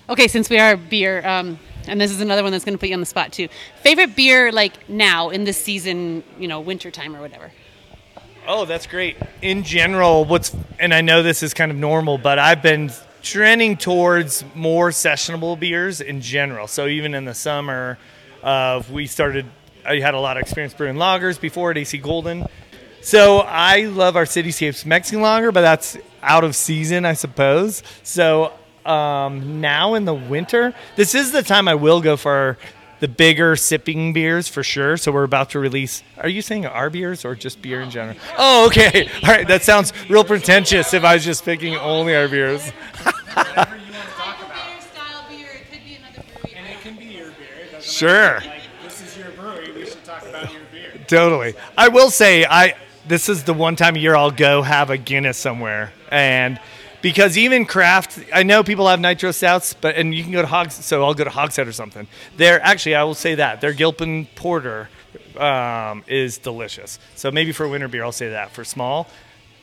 Okay, 0.09 0.29
since 0.29 0.49
we 0.49 0.59
are 0.59 0.77
beer, 0.77 1.27
um, 1.27 1.59
and 1.87 2.01
this 2.01 2.11
is 2.11 2.21
another 2.21 2.43
one 2.43 2.53
that's 2.53 2.65
going 2.65 2.75
to 2.75 2.79
put 2.79 2.89
you 2.89 2.95
on 2.95 3.01
the 3.01 3.07
spot 3.07 3.33
too. 3.33 3.49
Favorite 3.83 4.17
beer, 4.17 4.51
like 4.53 4.89
now 4.89 5.31
in 5.31 5.45
this 5.45 5.59
season, 5.59 6.25
you 6.39 6.49
know, 6.49 6.61
winter 6.61 6.91
time 6.91 7.15
or 7.15 7.21
whatever. 7.21 7.51
Oh, 8.47 8.65
that's 8.65 8.87
great. 8.87 9.19
In 9.43 9.63
general, 9.63 10.25
what's 10.25 10.57
and 10.79 10.95
I 10.95 11.03
know 11.03 11.23
this 11.23 11.43
is 11.43 11.53
kind 11.53 11.71
of 11.71 11.77
normal, 11.77 12.17
but 12.17 12.39
I've 12.39 12.63
been 12.63 12.91
trending 13.23 13.77
towards 13.77 14.45
more 14.55 14.91
sessionable 14.91 15.59
beers 15.59 16.01
in 16.01 16.23
general. 16.23 16.67
So 16.67 16.87
even 16.87 17.15
in 17.15 17.27
the 17.27 17.35
summer, 17.35 17.99
uh, 18.43 18.83
we 18.91 19.07
started. 19.07 19.45
I 19.85 20.01
had 20.01 20.15
a 20.15 20.21
lot 20.21 20.37
of 20.37 20.43
experience 20.43 20.73
brewing 20.75 20.97
lagers 20.97 21.41
before 21.41 21.71
at 21.71 21.79
AC 21.79 21.99
Golden. 21.99 22.47
So 23.01 23.39
I 23.41 23.83
love 23.83 24.17
our 24.17 24.25
Cityscapes 24.25 24.85
Mexican 24.85 25.23
lager, 25.23 25.53
but 25.53 25.61
that's 25.63 25.97
out 26.23 26.45
of 26.45 26.55
season, 26.55 27.05
I 27.05 27.15
suppose. 27.15 27.83
So 28.03 28.53
um, 28.85 29.61
now 29.61 29.95
in 29.95 30.05
the 30.05 30.15
winter, 30.15 30.75
this 30.97 31.15
is 31.15 31.33
the 31.33 31.43
time 31.43 31.69
I 31.69 31.75
will 31.75 32.01
go 32.01 32.17
for 32.17 32.59
the 33.01 33.09
bigger 33.09 33.55
sipping 33.55 34.13
beers 34.13 34.49
for 34.49 34.63
sure. 34.65 34.97
So 34.97 35.13
we're 35.13 35.23
about 35.25 35.51
to 35.51 35.61
release. 35.61 36.03
Are 36.19 36.29
you 36.29 36.43
saying 36.43 36.67
our 36.67 36.91
beers 36.91 37.25
or 37.25 37.35
just 37.37 37.63
beer 37.63 37.81
in 37.81 37.91
general? 37.91 38.17
Oh, 38.37 38.67
okay. 38.67 39.09
All 39.23 39.29
right. 39.31 39.47
That 39.47 39.63
sounds 39.63 39.93
real 40.09 40.25
pretentious 40.25 40.93
if 40.93 41.05
I 41.05 41.15
was 41.15 41.25
just 41.25 41.45
picking 41.45 41.77
only 41.77 42.17
our 42.17 42.27
beers. 42.29 42.73
And 46.57 46.67
it 46.67 46.81
can 46.83 46.97
be 46.97 47.05
your 47.07 47.27
beer. 47.31 47.47
It 47.69 47.73
doesn't 47.73 47.83
Sure. 47.93 48.41
like 48.41 48.63
this 48.83 49.01
is 49.01 49.17
your 49.17 49.31
brewery. 49.31 49.73
We 49.73 49.87
should 49.87 50.05
talk 50.05 50.23
about 50.27 50.53
your 50.53 50.63
beer. 50.73 50.93
Totally. 51.07 51.55
I 51.77 51.89
will 51.89 52.11
say 52.11 52.45
I 52.45 52.75
this 53.09 53.29
is 53.29 53.45
the 53.45 53.55
one 53.55 53.77
time 53.77 53.97
a 53.97 53.99
year 53.99 54.15
I'll 54.15 54.31
go 54.31 54.63
have 54.63 54.91
a 54.91 54.99
Guinness 54.99 55.39
somewhere. 55.39 55.93
And 56.11 56.61
because 57.01 57.39
even 57.39 57.65
craft 57.65 58.19
I 58.33 58.43
know 58.43 58.63
people 58.63 58.89
have 58.89 59.01
nitro 59.01 59.31
stouts, 59.31 59.75
but 59.75 59.97
and 59.97 60.15
you 60.15 60.23
can 60.23 60.33
go 60.33 60.43
to 60.43 60.49
Hogs 60.49 60.75
so 60.75 61.05
I'll 61.05 61.15
go 61.15 61.25
to 61.25 61.31
Hogshead 61.31 61.67
or 61.67 61.73
something. 61.73 62.07
They're 62.37 62.61
actually 62.63 62.95
I 62.95 63.05
will 63.05 63.15
say 63.15 63.37
that. 63.37 63.61
Their 63.61 63.73
Gilpin 63.73 64.27
Porter 64.37 64.89
um, 65.37 66.05
is 66.07 66.39
delicious. 66.39 66.99
So 67.15 67.31
maybe 67.31 67.53
for 67.53 67.67
winter 67.67 67.89
beer 67.89 68.05
I'll 68.05 68.13
say 68.13 68.31
that 68.31 68.51
for 68.53 68.65
small. 68.65 69.09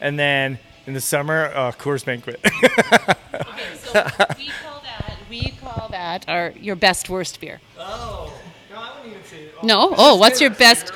And 0.01 0.19
then 0.19 0.59
in 0.85 0.93
the 0.93 1.01
summer, 1.01 1.51
uh, 1.53 1.71
Coors 1.71 2.05
Banquet. 2.05 2.39
Okay, 2.43 3.75
so 3.77 4.03
we 4.37 4.49
call 4.63 4.81
that 4.81 5.17
we 5.29 5.51
call 5.61 5.89
that 5.89 6.25
our 6.27 6.51
your 6.59 6.75
best 6.75 7.09
worst 7.09 7.39
beer. 7.39 7.59
oh, 7.79 8.33
no, 9.35 9.43
I 9.43 9.43
wouldn't 9.43 9.51
even 9.51 9.59
say 9.61 9.67
No. 9.67 9.93
Oh, 9.97 10.15
what's 10.15 10.41
your 10.41 10.49
best? 10.49 10.91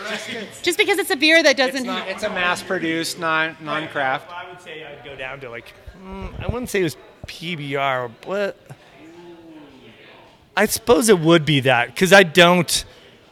Just 0.61 0.77
because 0.77 0.99
it's 0.99 1.11
a 1.11 1.15
beer 1.15 1.41
that 1.41 1.57
doesn't. 1.57 1.85
not, 1.85 2.07
it's 2.07 2.23
a 2.23 2.29
mass-produced, 2.29 3.19
non 3.19 3.57
non-craft. 3.61 4.31
I 4.31 4.49
would 4.49 4.61
say 4.61 4.85
I'd 4.85 5.03
go 5.03 5.15
down 5.15 5.39
to 5.41 5.49
like, 5.49 5.73
mm, 6.03 6.39
I 6.41 6.47
wouldn't 6.47 6.69
say 6.69 6.81
it 6.81 6.83
was 6.83 6.97
PBR, 7.27 8.11
but 8.25 8.57
I 10.55 10.65
suppose 10.65 11.09
it 11.09 11.19
would 11.19 11.45
be 11.45 11.61
that 11.61 11.87
because 11.87 12.11
I 12.11 12.23
don't, 12.23 12.83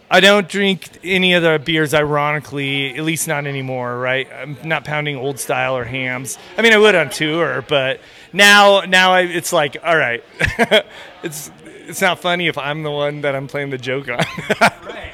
I 0.09 0.19
don't 0.19 0.47
drink 0.47 0.87
any 1.03 1.33
of 1.33 1.43
the 1.43 1.59
beers. 1.63 1.93
Ironically, 1.93 2.95
at 2.95 3.03
least 3.03 3.27
not 3.27 3.45
anymore. 3.45 3.97
Right? 3.99 4.27
I'm 4.31 4.57
not 4.63 4.85
pounding 4.85 5.17
old 5.17 5.39
style 5.39 5.75
or 5.75 5.83
Hamm's. 5.83 6.37
I 6.57 6.61
mean, 6.61 6.73
I 6.73 6.77
would 6.77 6.95
on 6.95 7.09
tour, 7.09 7.65
but 7.67 7.99
now, 8.33 8.81
now 8.81 9.13
I, 9.13 9.21
it's 9.21 9.51
like, 9.51 9.77
all 9.83 9.97
right, 9.97 10.23
it's. 11.23 11.51
It's 11.87 12.01
not 12.01 12.19
funny 12.19 12.47
if 12.47 12.57
I'm 12.57 12.83
the 12.83 12.91
one 12.91 13.21
that 13.21 13.33
I'm 13.33 13.47
playing 13.47 13.69
the 13.69 13.77
joke 13.77 14.09
on. 14.09 14.23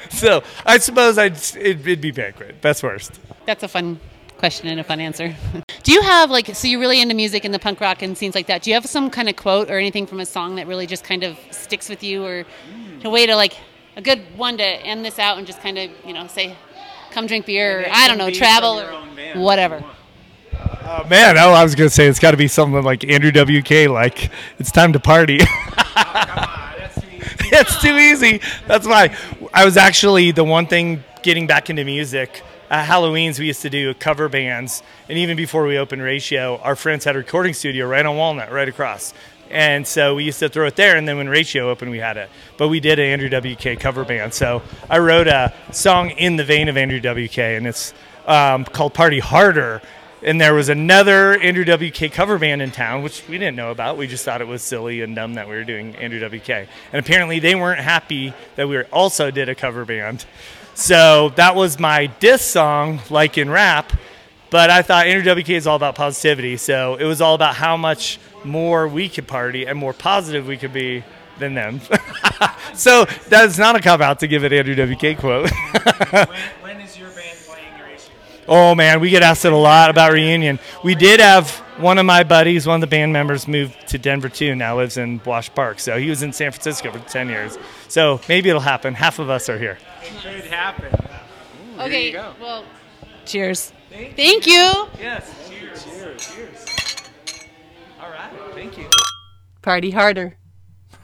so 0.10 0.42
I 0.66 0.78
suppose 0.78 1.18
I'd 1.18 1.36
it'd, 1.36 1.80
it'd 1.86 2.00
be 2.00 2.10
banquet. 2.10 2.60
Best 2.60 2.82
worst. 2.82 3.20
That's 3.46 3.62
a 3.62 3.68
fun 3.68 4.00
question 4.38 4.68
and 4.68 4.80
a 4.80 4.84
fun 4.84 5.00
answer. 5.00 5.36
Do 5.84 5.92
you 5.92 6.02
have 6.02 6.30
like 6.30 6.54
so 6.54 6.66
you're 6.66 6.80
really 6.80 7.00
into 7.00 7.14
music 7.14 7.44
and 7.44 7.54
the 7.54 7.60
punk 7.60 7.80
rock 7.80 8.02
and 8.02 8.18
scenes 8.18 8.34
like 8.34 8.48
that? 8.48 8.62
Do 8.62 8.70
you 8.70 8.74
have 8.74 8.86
some 8.86 9.08
kind 9.08 9.28
of 9.28 9.36
quote 9.36 9.70
or 9.70 9.78
anything 9.78 10.06
from 10.06 10.18
a 10.18 10.26
song 10.26 10.56
that 10.56 10.66
really 10.66 10.86
just 10.86 11.04
kind 11.04 11.22
of 11.22 11.38
sticks 11.52 11.88
with 11.88 12.02
you, 12.02 12.24
or 12.24 12.44
a 13.04 13.10
way 13.10 13.24
to 13.26 13.36
like 13.36 13.56
a 13.96 14.02
good 14.02 14.22
one 14.36 14.56
to 14.58 14.64
end 14.64 15.04
this 15.04 15.20
out 15.20 15.38
and 15.38 15.46
just 15.46 15.60
kind 15.60 15.78
of 15.78 15.90
you 16.04 16.12
know 16.12 16.26
say, 16.26 16.56
"Come 17.12 17.28
drink 17.28 17.46
beer," 17.46 17.82
or 17.82 17.86
I 17.92 18.08
don't 18.08 18.18
know, 18.18 18.30
travel 18.30 18.80
or 18.80 19.40
whatever. 19.40 19.84
Oh, 20.86 21.06
man, 21.08 21.38
oh, 21.38 21.52
I 21.52 21.62
was 21.62 21.74
gonna 21.74 21.88
say 21.88 22.06
it's 22.06 22.18
got 22.18 22.32
to 22.32 22.36
be 22.36 22.48
something 22.48 22.82
like 22.82 23.04
Andrew 23.04 23.30
WK, 23.30 23.88
like 23.88 24.30
it's 24.58 24.70
time 24.70 24.92
to 24.92 25.00
party. 25.00 25.38
it's 27.60 27.80
too 27.80 27.96
easy. 27.96 28.40
That's 28.66 28.86
why 28.86 29.16
I 29.52 29.64
was 29.64 29.76
actually 29.76 30.32
the 30.32 30.44
one 30.44 30.66
thing 30.66 31.04
getting 31.22 31.46
back 31.46 31.70
into 31.70 31.84
music. 31.84 32.42
At 32.70 32.86
Halloween's, 32.86 33.38
we 33.38 33.46
used 33.46 33.62
to 33.62 33.70
do 33.70 33.94
cover 33.94 34.28
bands, 34.28 34.82
and 35.08 35.18
even 35.18 35.36
before 35.36 35.66
we 35.66 35.78
opened 35.78 36.02
Ratio, 36.02 36.58
our 36.58 36.74
friends 36.74 37.04
had 37.04 37.14
a 37.14 37.18
recording 37.18 37.54
studio 37.54 37.86
right 37.86 38.04
on 38.04 38.16
Walnut, 38.16 38.50
right 38.50 38.68
across. 38.68 39.14
And 39.50 39.86
so 39.86 40.14
we 40.16 40.24
used 40.24 40.38
to 40.40 40.48
throw 40.48 40.66
it 40.66 40.74
there, 40.74 40.96
and 40.96 41.06
then 41.06 41.16
when 41.16 41.28
Ratio 41.28 41.70
opened, 41.70 41.90
we 41.90 41.98
had 41.98 42.16
it. 42.16 42.30
But 42.56 42.68
we 42.68 42.80
did 42.80 42.98
an 42.98 43.04
Andrew 43.20 43.28
WK 43.28 43.78
cover 43.78 44.04
band. 44.04 44.34
So 44.34 44.62
I 44.90 44.98
wrote 44.98 45.28
a 45.28 45.52
song 45.70 46.10
in 46.10 46.36
the 46.36 46.44
vein 46.44 46.68
of 46.68 46.76
Andrew 46.76 46.98
WK, 46.98 47.38
and 47.38 47.66
it's 47.66 47.94
um, 48.26 48.64
called 48.64 48.94
Party 48.94 49.20
Harder. 49.20 49.82
And 50.24 50.40
there 50.40 50.54
was 50.54 50.70
another 50.70 51.38
Andrew 51.38 51.64
WK 51.64 52.10
cover 52.10 52.38
band 52.38 52.62
in 52.62 52.70
town, 52.70 53.02
which 53.02 53.22
we 53.28 53.36
didn't 53.36 53.56
know 53.56 53.70
about. 53.70 53.98
We 53.98 54.06
just 54.06 54.24
thought 54.24 54.40
it 54.40 54.46
was 54.46 54.62
silly 54.62 55.02
and 55.02 55.14
dumb 55.14 55.34
that 55.34 55.46
we 55.46 55.54
were 55.54 55.64
doing 55.64 55.94
Andrew 55.96 56.18
WK. 56.26 56.48
And 56.48 56.66
apparently 56.94 57.40
they 57.40 57.54
weren't 57.54 57.80
happy 57.80 58.32
that 58.56 58.66
we 58.66 58.80
also 58.84 59.30
did 59.30 59.50
a 59.50 59.54
cover 59.54 59.84
band. 59.84 60.24
So 60.74 61.28
that 61.36 61.54
was 61.54 61.78
my 61.78 62.06
diss 62.06 62.42
song, 62.42 63.00
like 63.10 63.36
in 63.36 63.50
rap. 63.50 63.92
But 64.48 64.70
I 64.70 64.80
thought 64.80 65.06
Andrew 65.06 65.34
WK 65.34 65.50
is 65.50 65.66
all 65.66 65.76
about 65.76 65.94
positivity. 65.94 66.56
So 66.56 66.96
it 66.96 67.04
was 67.04 67.20
all 67.20 67.34
about 67.34 67.54
how 67.54 67.76
much 67.76 68.18
more 68.44 68.88
we 68.88 69.10
could 69.10 69.28
party 69.28 69.66
and 69.66 69.78
more 69.78 69.92
positive 69.92 70.46
we 70.46 70.56
could 70.56 70.72
be 70.72 71.04
than 71.38 71.52
them. 71.52 71.80
so 72.74 73.04
that's 73.28 73.58
not 73.58 73.76
a 73.76 73.80
cop 73.80 74.00
out 74.00 74.20
to 74.20 74.26
give 74.26 74.42
an 74.42 74.54
Andrew 74.54 74.74
WK 74.94 75.18
quote. 75.18 75.50
when, 76.10 76.28
when 76.62 76.83
Oh 78.46 78.74
man, 78.74 79.00
we 79.00 79.10
get 79.10 79.22
asked 79.22 79.44
it 79.44 79.52
a 79.52 79.56
lot 79.56 79.90
about 79.90 80.12
reunion. 80.12 80.58
We 80.82 80.94
did 80.94 81.20
have 81.20 81.50
one 81.78 81.98
of 81.98 82.06
my 82.06 82.24
buddies, 82.24 82.66
one 82.66 82.76
of 82.76 82.80
the 82.82 82.86
band 82.86 83.12
members, 83.12 83.48
moved 83.48 83.88
to 83.88 83.98
Denver 83.98 84.28
too. 84.28 84.54
Now 84.54 84.76
lives 84.76 84.96
in 84.96 85.20
Wash 85.24 85.52
Park. 85.54 85.80
So 85.80 85.98
he 85.98 86.10
was 86.10 86.22
in 86.22 86.32
San 86.32 86.52
Francisco 86.52 86.92
for 86.92 86.98
ten 87.10 87.28
years. 87.28 87.58
So 87.88 88.20
maybe 88.28 88.48
it'll 88.50 88.60
happen. 88.60 88.94
Half 88.94 89.18
of 89.18 89.30
us 89.30 89.48
are 89.48 89.58
here. 89.58 89.78
It 90.02 90.22
could 90.22 90.44
happen. 90.50 90.92
Okay. 91.78 92.12
go. 92.12 92.34
Well, 92.40 92.64
cheers. 93.24 93.72
Thank 93.90 94.46
you. 94.46 94.88
Yes. 95.00 95.48
Cheers. 95.48 95.84
Cheers. 95.84 96.34
Cheers. 96.34 96.66
All 98.00 98.10
right. 98.10 98.30
Thank 98.52 98.76
you. 98.76 98.88
Party 99.62 99.90
harder. 99.90 100.36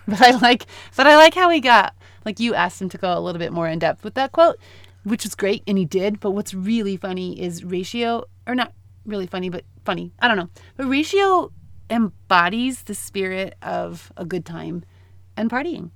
But 0.07 0.23
I 0.23 0.31
like, 0.33 0.67
but 0.97 1.07
I 1.07 1.15
like 1.17 1.35
how 1.35 1.51
he 1.51 1.61
got 1.61 1.95
like 2.25 2.41
you 2.41 2.55
asked 2.55 2.83
him 2.83 2.89
to 2.91 2.99
go 2.99 3.17
a 3.17 3.21
little 3.21 3.39
bit 3.39 3.53
more 3.53 3.69
in 3.69 3.79
depth 3.79 4.05
with 4.05 4.15
that 4.15 4.33
quote, 4.33 4.59
which 5.05 5.25
was 5.25 5.35
great, 5.35 5.63
and 5.67 5.79
he 5.79 5.85
did. 5.85 6.21
But 6.21 6.33
what's 6.33 6.55
really 6.55 6.97
funny 6.97 7.41
is 7.41 7.65
ratio, 7.65 8.25
or 8.47 8.55
not 8.55 8.73
really 9.05 9.27
funny, 9.27 9.49
but 9.49 9.65
funny. 9.85 10.13
I 10.19 10.29
don't 10.29 10.37
know. 10.37 10.51
But 10.77 10.87
ratio 10.87 11.53
embodies 11.89 12.85
the 12.85 12.95
spirit 12.95 13.57
of 13.63 14.13
a 14.17 14.25
good 14.25 14.45
time 14.45 14.85
and 15.37 15.51
partying. 15.51 15.91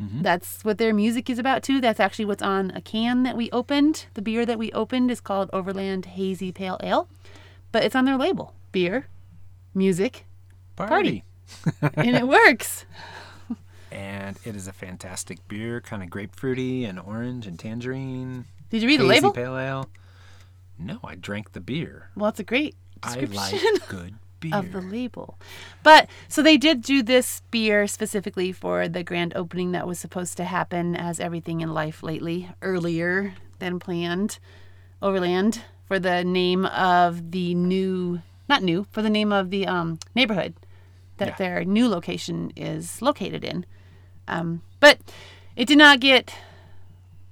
Mm-hmm. 0.00 0.22
That's 0.22 0.64
what 0.64 0.78
their 0.78 0.92
music 0.92 1.30
is 1.30 1.38
about 1.38 1.62
too. 1.62 1.80
That's 1.80 2.00
actually 2.00 2.24
what's 2.24 2.42
on 2.42 2.72
a 2.72 2.80
can 2.80 3.22
that 3.22 3.36
we 3.36 3.50
opened. 3.50 4.06
The 4.14 4.22
beer 4.22 4.44
that 4.44 4.58
we 4.58 4.72
opened 4.72 5.10
is 5.10 5.20
called 5.20 5.50
Overland 5.52 6.06
Hazy 6.06 6.50
Pale 6.50 6.78
Ale, 6.82 7.08
but 7.70 7.84
it's 7.84 7.94
on 7.94 8.04
their 8.04 8.16
label: 8.16 8.54
beer, 8.72 9.06
music, 9.72 10.26
Party. 10.76 11.24
and 11.94 12.16
it 12.16 12.26
works. 12.26 12.86
And 13.94 14.36
it 14.44 14.56
is 14.56 14.66
a 14.66 14.72
fantastic 14.72 15.46
beer, 15.46 15.80
kind 15.80 16.02
of 16.02 16.08
grapefruity 16.10 16.86
and 16.88 16.98
orange 16.98 17.46
and 17.46 17.56
tangerine. 17.58 18.44
Did 18.70 18.82
you 18.82 18.88
read 18.88 18.98
the 19.00 19.04
label? 19.04 19.30
pale 19.32 19.56
ale. 19.56 19.88
No, 20.78 20.98
I 21.04 21.14
drank 21.14 21.52
the 21.52 21.60
beer. 21.60 22.10
Well, 22.16 22.28
it's 22.30 22.40
a 22.40 22.44
great 22.44 22.74
I 23.04 23.14
description 23.20 23.60
like 23.74 23.88
good 23.88 24.14
beer. 24.40 24.56
of 24.56 24.72
the 24.72 24.80
label. 24.80 25.38
But 25.84 26.08
so 26.28 26.42
they 26.42 26.56
did 26.56 26.82
do 26.82 27.04
this 27.04 27.42
beer 27.52 27.86
specifically 27.86 28.50
for 28.50 28.88
the 28.88 29.04
grand 29.04 29.32
opening 29.36 29.70
that 29.72 29.86
was 29.86 30.00
supposed 30.00 30.36
to 30.38 30.44
happen, 30.44 30.96
as 30.96 31.20
everything 31.20 31.60
in 31.60 31.72
life 31.72 32.02
lately, 32.02 32.50
earlier 32.62 33.34
than 33.60 33.78
planned. 33.78 34.40
Overland 35.00 35.62
for 35.86 36.00
the 36.00 36.24
name 36.24 36.66
of 36.66 37.30
the 37.30 37.54
new, 37.54 38.22
not 38.48 38.62
new, 38.64 38.86
for 38.90 39.02
the 39.02 39.10
name 39.10 39.32
of 39.32 39.50
the 39.50 39.66
um, 39.68 40.00
neighborhood 40.16 40.54
that 41.18 41.28
Yeah. 41.28 41.36
their 41.36 41.64
new 41.64 41.88
location 41.88 42.50
is 42.56 43.00
located 43.00 43.44
in. 43.44 43.64
Um, 44.28 44.62
but 44.80 44.98
it 45.56 45.66
did 45.66 45.78
not 45.78 46.00
get. 46.00 46.34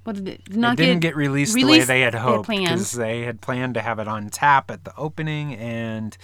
What 0.04 0.16
did 0.16 0.28
it? 0.28 0.44
Did 0.44 0.56
not 0.56 0.80
it 0.80 0.84
didn't 0.84 1.00
get, 1.00 1.14
released, 1.14 1.54
the 1.54 1.64
way 1.64 1.80
they 1.84 2.00
had 2.00 2.14
hoped 2.14 2.48
because 2.48 2.92
they 2.92 3.22
had 3.22 3.40
planned 3.40 3.74
to 3.74 3.80
have 3.80 3.98
it 4.00 4.08
on 4.08 4.30
tap 4.30 4.70
at 4.70 4.84
the 4.84 4.92
opening, 4.96 5.54
and 5.54 6.16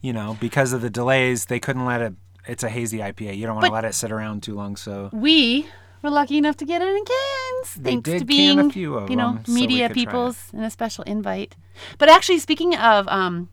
you 0.00 0.12
know 0.12 0.36
because 0.40 0.72
of 0.72 0.82
the 0.82 0.90
delays, 0.90 1.46
they 1.46 1.58
couldn't 1.58 1.84
let 1.84 2.00
it. 2.00 2.14
It's 2.46 2.62
a 2.62 2.68
hazy 2.68 2.98
IPA. 2.98 3.36
You 3.36 3.46
don't 3.46 3.56
want 3.56 3.66
to 3.66 3.72
let 3.72 3.84
it 3.84 3.94
sit 3.94 4.12
around 4.12 4.42
too 4.44 4.54
long. 4.54 4.76
So 4.76 5.10
we 5.12 5.66
were 6.02 6.10
lucky 6.10 6.38
enough 6.38 6.56
to 6.58 6.64
get 6.64 6.82
it 6.82 6.88
in 6.88 7.04
cans 7.04 7.74
They 7.74 7.90
thanks 7.90 8.10
did 8.10 8.18
to 8.20 8.24
being 8.24 8.58
a 8.58 8.70
few 8.70 8.94
of 8.94 9.10
you 9.10 9.16
know 9.16 9.34
them, 9.34 9.54
media 9.54 9.86
it. 9.86 9.94
peoples 9.94 10.48
and 10.52 10.64
a 10.64 10.70
special 10.70 11.04
invite 11.04 11.56
but 11.98 12.08
actually 12.08 12.38
speaking 12.38 12.76
of 12.76 13.08
um 13.08 13.48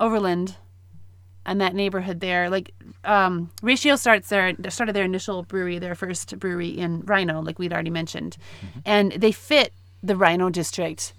overland 0.00 0.56
and 1.44 1.60
that 1.60 1.74
neighborhood 1.74 2.20
there 2.20 2.48
like 2.50 2.72
um 3.06 3.50
ratio 3.62 3.96
starts 3.96 4.28
their 4.28 4.54
started 4.68 4.94
their 4.94 5.04
initial 5.04 5.42
brewery 5.44 5.78
their 5.78 5.94
first 5.94 6.38
brewery 6.38 6.68
in 6.68 7.02
RiNo 7.02 7.44
like 7.46 7.58
we'd 7.58 7.72
already 7.72 7.90
mentioned 7.90 8.36
Mm-hmm. 8.60 8.80
and 8.84 9.12
they 9.12 9.32
fit 9.32 9.72
the 10.02 10.14
RiNo 10.14 10.50
district 10.52 11.12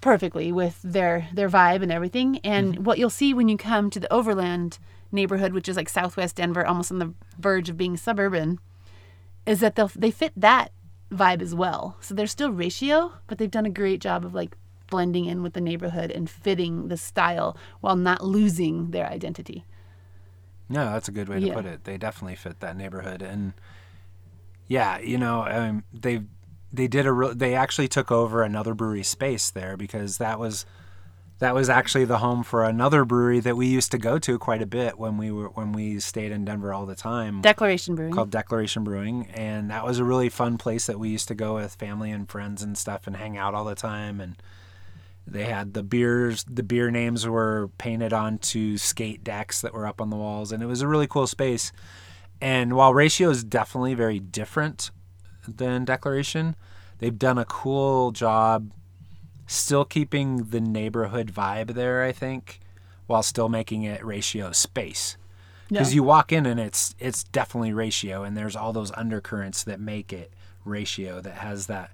perfectly 0.00 0.50
with 0.52 0.80
their 0.82 1.28
their 1.32 1.48
vibe 1.48 1.82
and 1.82 1.92
everything. 1.92 2.38
And 2.42 2.74
Mm-hmm. 2.74 2.84
what 2.84 2.98
you'll 2.98 3.10
see 3.10 3.32
when 3.34 3.48
you 3.48 3.56
come 3.56 3.90
to 3.90 4.00
the 4.00 4.12
Overland 4.12 4.78
neighborhood, 5.12 5.52
which 5.52 5.68
is 5.68 5.76
like 5.76 5.88
Southwest 5.88 6.36
Denver, 6.36 6.66
almost 6.66 6.90
on 6.90 6.98
the 6.98 7.14
verge 7.38 7.68
of 7.68 7.76
being 7.76 7.96
suburban, 7.96 8.58
is 9.46 9.60
that 9.60 9.76
they 9.76 9.86
they 9.94 10.10
fit 10.10 10.32
that 10.36 10.72
vibe 11.12 11.42
as 11.42 11.54
well. 11.54 11.96
So 12.00 12.14
they're 12.14 12.26
still 12.26 12.50
ratio, 12.50 13.12
but 13.26 13.38
they've 13.38 13.50
done 13.50 13.66
a 13.66 13.70
great 13.70 14.00
job 14.00 14.24
of 14.24 14.34
like 14.34 14.56
blending 14.90 15.26
in 15.26 15.42
with 15.42 15.52
the 15.54 15.60
neighborhood 15.60 16.10
and 16.10 16.28
fitting 16.28 16.88
the 16.88 16.96
style 16.96 17.56
while 17.80 17.96
not 17.96 18.24
losing 18.24 18.90
their 18.90 19.06
identity. 19.08 19.64
No, 20.72 20.86
that's 20.92 21.08
a 21.08 21.12
good 21.12 21.28
way 21.28 21.38
to 21.40 21.46
Yeah. 21.46 21.54
put 21.54 21.66
it. 21.66 21.84
They 21.84 21.98
definitely 21.98 22.36
fit 22.36 22.60
that 22.60 22.76
neighborhood, 22.76 23.22
and 23.22 23.52
yeah, 24.68 24.98
you 24.98 25.18
know, 25.18 25.44
um, 25.46 25.84
they 25.92 26.22
they 26.72 26.88
did 26.88 27.06
a 27.06 27.12
real. 27.12 27.34
They 27.34 27.54
actually 27.54 27.88
took 27.88 28.10
over 28.10 28.42
another 28.42 28.74
brewery 28.74 29.02
space 29.02 29.50
there 29.50 29.76
because 29.76 30.18
that 30.18 30.38
was 30.38 30.64
that 31.38 31.54
was 31.54 31.68
actually 31.68 32.04
the 32.04 32.18
home 32.18 32.42
for 32.44 32.62
another 32.64 33.04
brewery 33.04 33.40
that 33.40 33.56
we 33.56 33.66
used 33.66 33.90
to 33.90 33.98
go 33.98 34.16
to 34.16 34.38
quite 34.38 34.62
a 34.62 34.66
bit 34.66 34.96
when 34.98 35.18
we 35.18 35.30
were 35.30 35.48
when 35.48 35.72
we 35.72 35.98
stayed 36.00 36.30
in 36.32 36.44
Denver 36.44 36.72
all 36.72 36.86
the 36.86 36.94
time. 36.94 37.42
Declaration 37.42 37.94
Brewing. 37.96 38.14
called 38.14 38.30
Declaration 38.30 38.84
Brewing, 38.84 39.26
and 39.34 39.70
that 39.70 39.84
was 39.84 39.98
a 39.98 40.04
really 40.04 40.28
fun 40.28 40.56
place 40.56 40.86
that 40.86 40.98
we 40.98 41.08
used 41.10 41.28
to 41.28 41.34
go 41.34 41.56
with 41.56 41.74
family 41.74 42.10
and 42.10 42.28
friends 42.28 42.62
and 42.62 42.78
stuff 42.78 43.06
and 43.06 43.16
hang 43.16 43.36
out 43.36 43.54
all 43.54 43.64
the 43.64 43.74
time. 43.74 44.20
And 44.20 44.36
they 45.26 45.44
had 45.44 45.74
the 45.74 45.82
beers, 45.82 46.44
the 46.50 46.62
beer 46.62 46.90
names 46.90 47.26
were 47.26 47.70
painted 47.78 48.12
onto 48.12 48.76
skate 48.76 49.22
decks 49.24 49.60
that 49.60 49.72
were 49.72 49.86
up 49.86 50.00
on 50.00 50.10
the 50.10 50.16
walls, 50.16 50.52
and 50.52 50.62
it 50.62 50.66
was 50.66 50.82
a 50.82 50.88
really 50.88 51.06
cool 51.06 51.26
space. 51.26 51.72
And 52.40 52.74
while 52.74 52.92
Ratio 52.92 53.30
is 53.30 53.44
definitely 53.44 53.94
very 53.94 54.18
different 54.18 54.90
than 55.46 55.84
Declaration, 55.84 56.56
they've 56.98 57.18
done 57.18 57.38
a 57.38 57.44
cool 57.44 58.10
job 58.10 58.72
still 59.46 59.84
keeping 59.84 60.44
the 60.50 60.60
neighborhood 60.60 61.32
vibe 61.32 61.74
there, 61.74 62.02
I 62.02 62.12
think, 62.12 62.60
while 63.06 63.22
still 63.22 63.48
making 63.48 63.82
it 63.84 64.04
Ratio 64.04 64.52
space 64.52 65.16
because 65.68 65.92
Yeah. 65.92 65.96
you 65.96 66.02
walk 66.02 66.32
in 66.32 66.46
and 66.46 66.58
it's 66.60 66.94
it's 66.98 67.24
definitely 67.24 67.72
ratio 67.72 68.22
and 68.24 68.36
there's 68.36 68.54
all 68.56 68.72
those 68.72 68.90
undercurrents 68.92 69.64
that 69.64 69.80
make 69.80 70.12
it 70.12 70.32
ratio 70.64 71.20
that 71.20 71.34
has 71.38 71.66
that 71.66 71.90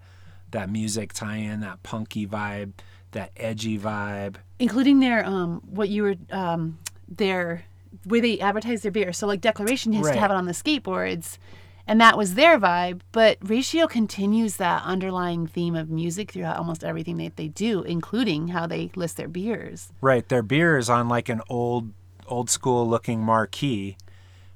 that 0.51 0.69
music 0.71 1.13
tie-in 1.13 1.61
that 1.61 1.83
punky 1.83 2.27
vibe 2.27 2.73
that 3.13 3.31
edgy 3.37 3.79
vibe 3.79 4.37
including 4.59 5.01
their 5.01 5.25
um 5.25 5.61
what 5.65 5.89
you 5.89 6.03
were 6.03 6.15
um 6.31 6.79
their 7.09 7.65
way 8.07 8.21
they 8.21 8.39
advertise 8.39 8.83
their 8.83 8.93
beer. 8.93 9.13
So 9.13 9.27
like 9.27 9.41
Declaration 9.41 9.93
has 9.95 10.05
Right. 10.07 10.13
to 10.15 10.21
have 10.21 10.31
it 10.31 10.35
on 10.35 10.45
the 10.45 10.53
skateboards, 10.53 11.39
and 11.87 11.99
that 12.01 12.19
was 12.19 12.35
their 12.35 12.59
vibe. 12.59 13.01
But 13.13 13.39
Ratio 13.41 13.87
continues 13.87 14.57
that 14.59 14.83
underlying 14.85 15.47
theme 15.47 15.75
of 15.75 15.89
music 15.89 16.33
throughout 16.33 16.59
almost 16.59 16.85
everything 16.85 17.17
that 17.17 17.37
they 17.37 17.49
do, 17.49 17.83
including 17.83 18.49
how 18.49 18.67
they 18.67 18.91
list 18.95 19.17
their 19.17 19.27
beers. 19.29 19.89
right 20.03 20.29
their 20.29 20.43
beer 20.43 20.77
is 20.77 20.91
on 20.91 21.09
like 21.09 21.29
an 21.31 21.41
old 21.49 21.93
old 22.27 22.51
school 22.51 22.87
looking 22.87 23.21
marquee 23.23 23.97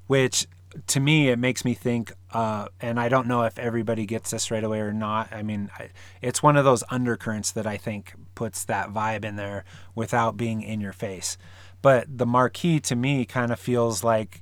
which 0.07 0.47
to 0.87 1.01
me 1.01 1.29
it 1.31 1.39
makes 1.39 1.65
me 1.65 1.73
think 1.75 2.13
uh, 2.33 2.67
and 2.81 3.01
i 3.01 3.09
don't 3.09 3.27
know 3.27 3.43
if 3.45 3.59
everybody 3.59 4.05
gets 4.05 4.31
this 4.31 4.51
right 4.51 4.63
away 4.65 4.81
or 4.81 4.93
not 4.93 5.33
i 5.33 5.43
mean 5.43 5.71
I, 5.79 5.89
it's 6.21 6.43
one 6.43 6.57
of 6.59 6.65
those 6.67 6.85
undercurrents 6.91 7.51
that 7.53 7.67
i 7.67 7.77
think 7.79 8.13
puts 8.35 8.65
that 8.65 8.91
vibe 8.91 9.25
in 9.25 9.37
there 9.37 9.65
without 9.95 10.37
being 10.37 10.63
in 10.63 10.81
your 10.81 10.93
face. 10.93 11.37
But 11.81 12.19
the 12.19 12.27
marquee 12.27 12.81
to 12.81 12.97
me 12.97 13.25
kind 13.25 13.53
of 13.53 13.59
feels 13.59 14.05
like 14.05 14.41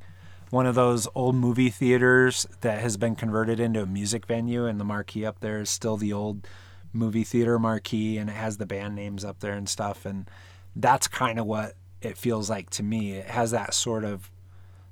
one 0.51 0.67
of 0.67 0.75
those 0.75 1.09
old 1.15 1.37
movie 1.37 1.71
theaters 1.71 2.47
that 2.61 2.81
has 2.81 2.97
been 2.97 3.15
converted 3.15 3.61
into 3.61 3.83
a 3.83 3.87
music 3.87 4.27
venue 4.27 4.67
and 4.67 4.81
the 4.81 4.85
marquee 4.85 5.25
up 5.25 5.41
there 5.41 5.61
is 5.61 5.71
still 5.71 5.97
the 5.97 6.13
old 6.13 6.47
movie 6.93 7.25
theater 7.25 7.59
marquee 7.59 8.19
and 8.19 8.29
it 8.29 8.35
has 8.35 8.59
the 8.59 8.67
band 8.67 8.97
names 8.97 9.25
up 9.25 9.39
there 9.39 9.55
and 9.55 9.69
stuff 9.69 10.05
and 10.05 10.29
that's 10.75 11.07
kind 11.07 11.39
of 11.39 11.47
what 11.47 11.75
it 12.03 12.17
feels 12.17 12.51
like 12.51 12.71
to 12.71 12.83
me. 12.83 13.13
It 13.13 13.27
has 13.27 13.51
that 13.53 13.75
sort 13.75 14.05
of 14.05 14.31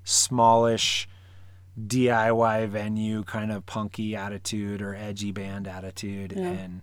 smallish 0.04 1.08
DIY 1.78 2.68
venue 2.68 3.22
kind 3.24 3.52
of 3.52 3.66
punky 3.66 4.16
attitude 4.16 4.82
or 4.82 4.94
edgy 4.94 5.32
band 5.32 5.68
attitude 5.68 6.32
and 6.32 6.82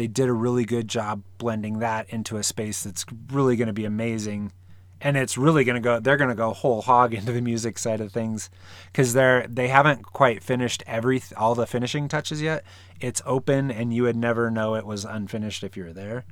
they 0.00 0.06
did 0.06 0.30
a 0.30 0.32
really 0.32 0.64
good 0.64 0.88
job 0.88 1.22
blending 1.36 1.80
that 1.80 2.08
into 2.08 2.38
a 2.38 2.42
space 2.42 2.84
that's 2.84 3.04
really 3.30 3.54
going 3.54 3.66
to 3.66 3.74
be 3.74 3.84
amazing. 3.84 4.50
And 4.98 5.14
it's 5.14 5.36
really 5.36 5.62
going 5.62 5.74
to 5.74 5.80
go 5.82 6.00
they're 6.00 6.16
going 6.16 6.30
to 6.30 6.34
go 6.34 6.54
whole 6.54 6.80
hog 6.80 7.12
into 7.18 7.32
the 7.32 7.42
music 7.42 7.76
side 7.76 8.00
of 8.00 8.10
things 8.10 8.48
cuz 8.94 9.12
they're 9.12 9.46
they 9.46 9.68
haven't 9.68 10.04
quite 10.04 10.42
finished 10.42 10.82
every 10.86 11.22
all 11.36 11.54
the 11.54 11.66
finishing 11.66 12.08
touches 12.08 12.40
yet. 12.40 12.64
It's 12.98 13.20
open 13.26 13.70
and 13.70 13.92
you 13.92 14.04
would 14.04 14.16
never 14.16 14.50
know 14.50 14.74
it 14.74 14.86
was 14.86 15.04
unfinished 15.04 15.62
if 15.62 15.76
you 15.76 15.84
were 15.84 15.92
there. 15.92 16.24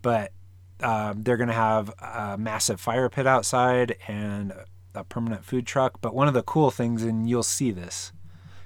But 0.00 0.32
um, 0.80 1.24
they're 1.24 1.36
going 1.36 1.48
to 1.48 1.52
have 1.52 1.90
a 2.00 2.38
massive 2.38 2.80
fire 2.80 3.10
pit 3.10 3.26
outside 3.26 3.96
and 4.08 4.54
a 4.94 5.04
permanent 5.04 5.44
food 5.44 5.66
truck. 5.66 6.00
But 6.00 6.14
one 6.14 6.26
of 6.26 6.32
the 6.32 6.42
cool 6.42 6.70
things, 6.70 7.02
and 7.02 7.28
you'll 7.28 7.42
see 7.42 7.70
this 7.70 8.12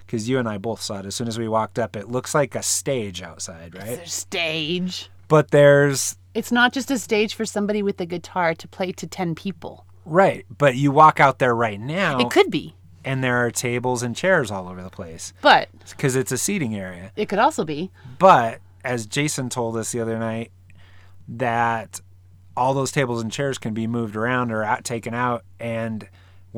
because 0.09 0.27
you 0.27 0.39
and 0.39 0.49
I 0.49 0.57
both 0.57 0.81
saw 0.81 1.01
it 1.01 1.05
as 1.07 1.15
soon 1.15 1.29
as 1.29 1.39
we 1.39 1.49
walked 1.49 1.79
up. 1.79 1.95
It 1.95 2.09
looks 2.09 2.35
like 2.35 2.55
a 2.55 2.63
stage 2.63 3.21
outside, 3.21 3.75
right? 3.75 3.85
There's 3.99 4.15
stage. 4.15 5.11
But 5.29 5.51
there's 5.51 6.17
It's 6.33 6.51
not 6.51 6.73
just 6.73 6.91
a 6.91 6.99
stage 6.99 7.35
for 7.35 7.45
somebody 7.45 7.83
with 7.83 8.01
a 8.01 8.07
guitar 8.07 8.55
to 8.55 8.67
play 8.67 8.93
to 8.93 9.07
10 9.07 9.35
people. 9.35 9.85
right, 10.07 10.47
but 10.57 10.77
you 10.77 10.91
walk 10.91 11.21
out 11.21 11.39
there 11.39 11.55
right 11.55 11.79
now, 11.79 12.19
It 12.21 12.31
could 12.31 12.51
be, 12.51 12.75
and 13.05 13.23
there 13.23 13.37
are 13.45 13.51
tables 13.51 14.03
and 14.03 14.17
chairs 14.17 14.51
all 14.51 14.67
over 14.69 14.83
the 14.83 14.89
place 14.91 15.35
but 15.43 15.69
because 15.91 16.17
it's 16.17 16.33
a 16.33 16.39
seating 16.39 16.75
area. 16.75 17.13
it 17.15 17.29
could 17.29 17.39
also 17.39 17.65
be. 17.67 17.91
But 18.19 18.61
as 18.83 19.05
Jason 19.05 19.51
told 19.51 19.77
us 19.77 19.93
the 19.93 20.01
other 20.01 20.19
night, 20.19 20.51
that 21.29 22.01
all 22.57 22.73
those 22.73 22.91
tables 22.91 23.21
and 23.23 23.31
chairs 23.31 23.59
can 23.59 23.75
be 23.75 23.87
moved 23.87 24.17
around 24.17 24.51
or 24.51 24.65
out, 24.65 24.85
taken 24.85 25.13
out, 25.13 25.45
and 25.61 26.09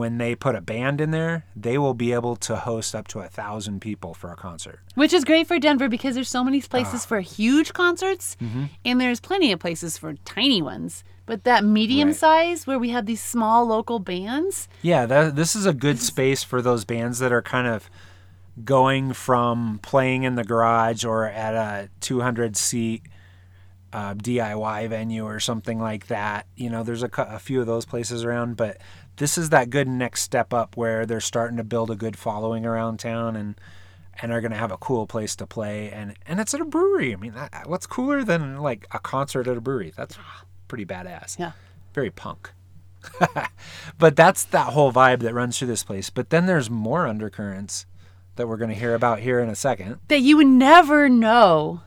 when 0.00 0.16
they 0.16 0.34
put 0.34 0.54
a 0.54 0.62
band 0.62 0.98
in 0.98 1.10
there, 1.10 1.44
they 1.54 1.76
will 1.76 1.92
be 1.92 2.14
able 2.14 2.34
to 2.34 2.56
host 2.56 2.94
up 2.94 3.06
to 3.06 3.18
a 3.18 3.28
thousand 3.28 3.80
people 3.82 4.14
for 4.14 4.32
a 4.32 4.34
concert. 4.34 4.80
Which 4.94 5.12
is 5.12 5.26
great 5.26 5.46
for 5.46 5.58
Denver 5.58 5.90
because 5.90 6.14
there's 6.14 6.30
so 6.30 6.42
many 6.42 6.62
places 6.62 7.02
ah. 7.04 7.06
for 7.06 7.20
huge 7.20 7.74
concerts 7.74 8.34
mm-hmm. 8.40 8.64
and 8.82 8.98
there's 8.98 9.20
plenty 9.20 9.52
of 9.52 9.60
places 9.60 9.98
for 9.98 10.14
tiny 10.24 10.62
ones. 10.62 11.04
But 11.26 11.44
that 11.44 11.64
medium 11.64 12.08
Right. 12.08 12.16
size 12.16 12.66
where 12.66 12.78
we 12.78 12.88
have 12.88 13.04
these 13.04 13.22
small 13.22 13.66
local 13.66 13.98
bands, 13.98 14.68
Yeah, 14.80 15.04
that, 15.04 15.36
this 15.36 15.54
is 15.54 15.66
a 15.66 15.74
good 15.74 15.98
space 15.98 16.42
for 16.42 16.62
those 16.62 16.86
bands 16.86 17.18
that 17.18 17.30
are 17.30 17.42
kind 17.42 17.66
of 17.66 17.90
going 18.64 19.12
from 19.12 19.80
playing 19.82 20.22
in 20.22 20.34
the 20.34 20.44
garage 20.44 21.04
or 21.04 21.26
at 21.26 21.52
a 21.54 21.90
200 22.00 22.56
seat 22.56 23.02
uh, 23.92 24.14
DIY 24.14 24.88
venue 24.88 25.24
or 25.24 25.40
something 25.40 25.78
like 25.78 26.06
that. 26.06 26.46
You 26.56 26.70
know, 26.70 26.82
there's 26.82 27.02
a, 27.02 27.10
a 27.16 27.38
few 27.38 27.60
of 27.60 27.66
those 27.66 27.84
places 27.84 28.24
around, 28.24 28.56
but 28.56 28.78
this 29.16 29.36
is 29.36 29.50
that 29.50 29.70
good 29.70 29.88
next 29.88 30.22
step 30.22 30.52
up 30.52 30.76
where 30.76 31.06
they're 31.06 31.20
starting 31.20 31.56
to 31.56 31.64
build 31.64 31.90
a 31.90 31.96
good 31.96 32.16
following 32.16 32.64
around 32.64 32.98
town 32.98 33.36
and 33.36 33.60
and 34.22 34.32
are 34.32 34.40
going 34.40 34.50
to 34.50 34.56
have 34.56 34.72
a 34.72 34.76
cool 34.76 35.06
place 35.06 35.34
to 35.36 35.46
play 35.46 35.90
and 35.90 36.14
and 36.26 36.40
it's 36.40 36.54
at 36.54 36.60
a 36.60 36.64
brewery. 36.64 37.12
I 37.12 37.16
mean, 37.16 37.32
that, 37.32 37.64
what's 37.66 37.86
cooler 37.86 38.24
than 38.24 38.58
like 38.58 38.86
a 38.92 38.98
concert 38.98 39.46
at 39.46 39.56
a 39.56 39.60
brewery? 39.60 39.92
That's 39.96 40.18
pretty 40.68 40.86
badass 40.86 41.38
yeah. 41.38 41.52
very 41.92 42.10
punk. 42.10 42.52
but 43.98 44.14
that's 44.14 44.44
that 44.44 44.72
whole 44.72 44.92
vibe 44.92 45.20
that 45.20 45.34
runs 45.34 45.58
through 45.58 45.68
this 45.68 45.84
place. 45.84 46.10
But 46.10 46.30
then 46.30 46.46
there's 46.46 46.68
more 46.68 47.06
undercurrents 47.06 47.86
that 48.36 48.46
we're 48.46 48.56
going 48.56 48.70
to 48.70 48.76
hear 48.76 48.94
about 48.94 49.20
here 49.20 49.40
in 49.40 49.48
a 49.48 49.54
second. 49.54 49.98
that 50.08 50.20
you 50.20 50.36
would 50.36 50.46
never 50.46 51.08
know. 51.08 51.80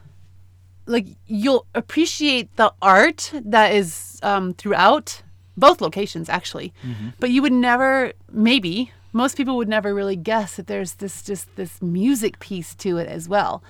Like 0.86 1.08
you'll 1.28 1.66
appreciate 1.74 2.56
the 2.56 2.74
art 2.82 3.32
that 3.34 3.74
is 3.74 4.20
um, 4.24 4.54
throughout 4.54 5.22
both 5.56 5.82
locations, 5.82 6.30
actually, 6.30 6.74
but 7.20 7.30
you 7.30 7.42
would 7.42 7.54
never, 7.54 8.14
maybe 8.32 8.92
most 9.14 9.38
people 9.38 9.56
would 9.58 9.70
never 9.70 9.94
really 9.94 10.16
guess 10.16 10.56
that 10.56 10.68
there's 10.68 10.96
this 10.96 11.22
just 11.22 11.56
this 11.56 11.82
music 11.82 12.40
piece 12.40 12.76
to 12.76 12.98
it 12.98 13.08
as 13.08 13.30
well. 13.30 13.64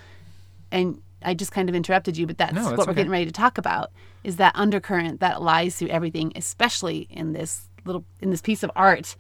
And 0.72 1.02
I 1.22 1.34
just 1.34 1.52
kind 1.52 1.70
of 1.70 1.76
interrupted 1.76 2.18
you, 2.18 2.26
but 2.26 2.38
that's 2.38 2.54
No, 2.54 2.64
that's 2.64 2.78
what 2.78 2.88
we're 2.88 2.94
getting 2.94 3.12
ready 3.12 3.26
to 3.26 3.32
talk 3.32 3.58
about 3.58 3.92
is 4.24 4.38
that 4.38 4.56
undercurrent 4.56 5.20
that 5.20 5.42
lies 5.42 5.76
through 5.76 5.90
everything, 5.90 6.32
especially 6.36 7.08
in 7.10 7.34
this 7.34 7.70
little 7.86 8.06
in 8.22 8.32
this 8.32 8.42
piece 8.42 8.64
of 8.64 8.72
art 8.76 9.16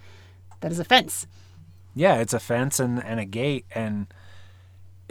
that 0.61 0.71
is 0.71 0.79
a 0.79 0.85
fence. 0.85 1.27
Yeah, 1.93 2.15
it's 2.15 2.33
a 2.33 2.39
fence 2.39 2.79
and, 2.79 3.03
and 3.03 3.19
a 3.19 3.25
gate, 3.25 3.65
and 3.75 4.07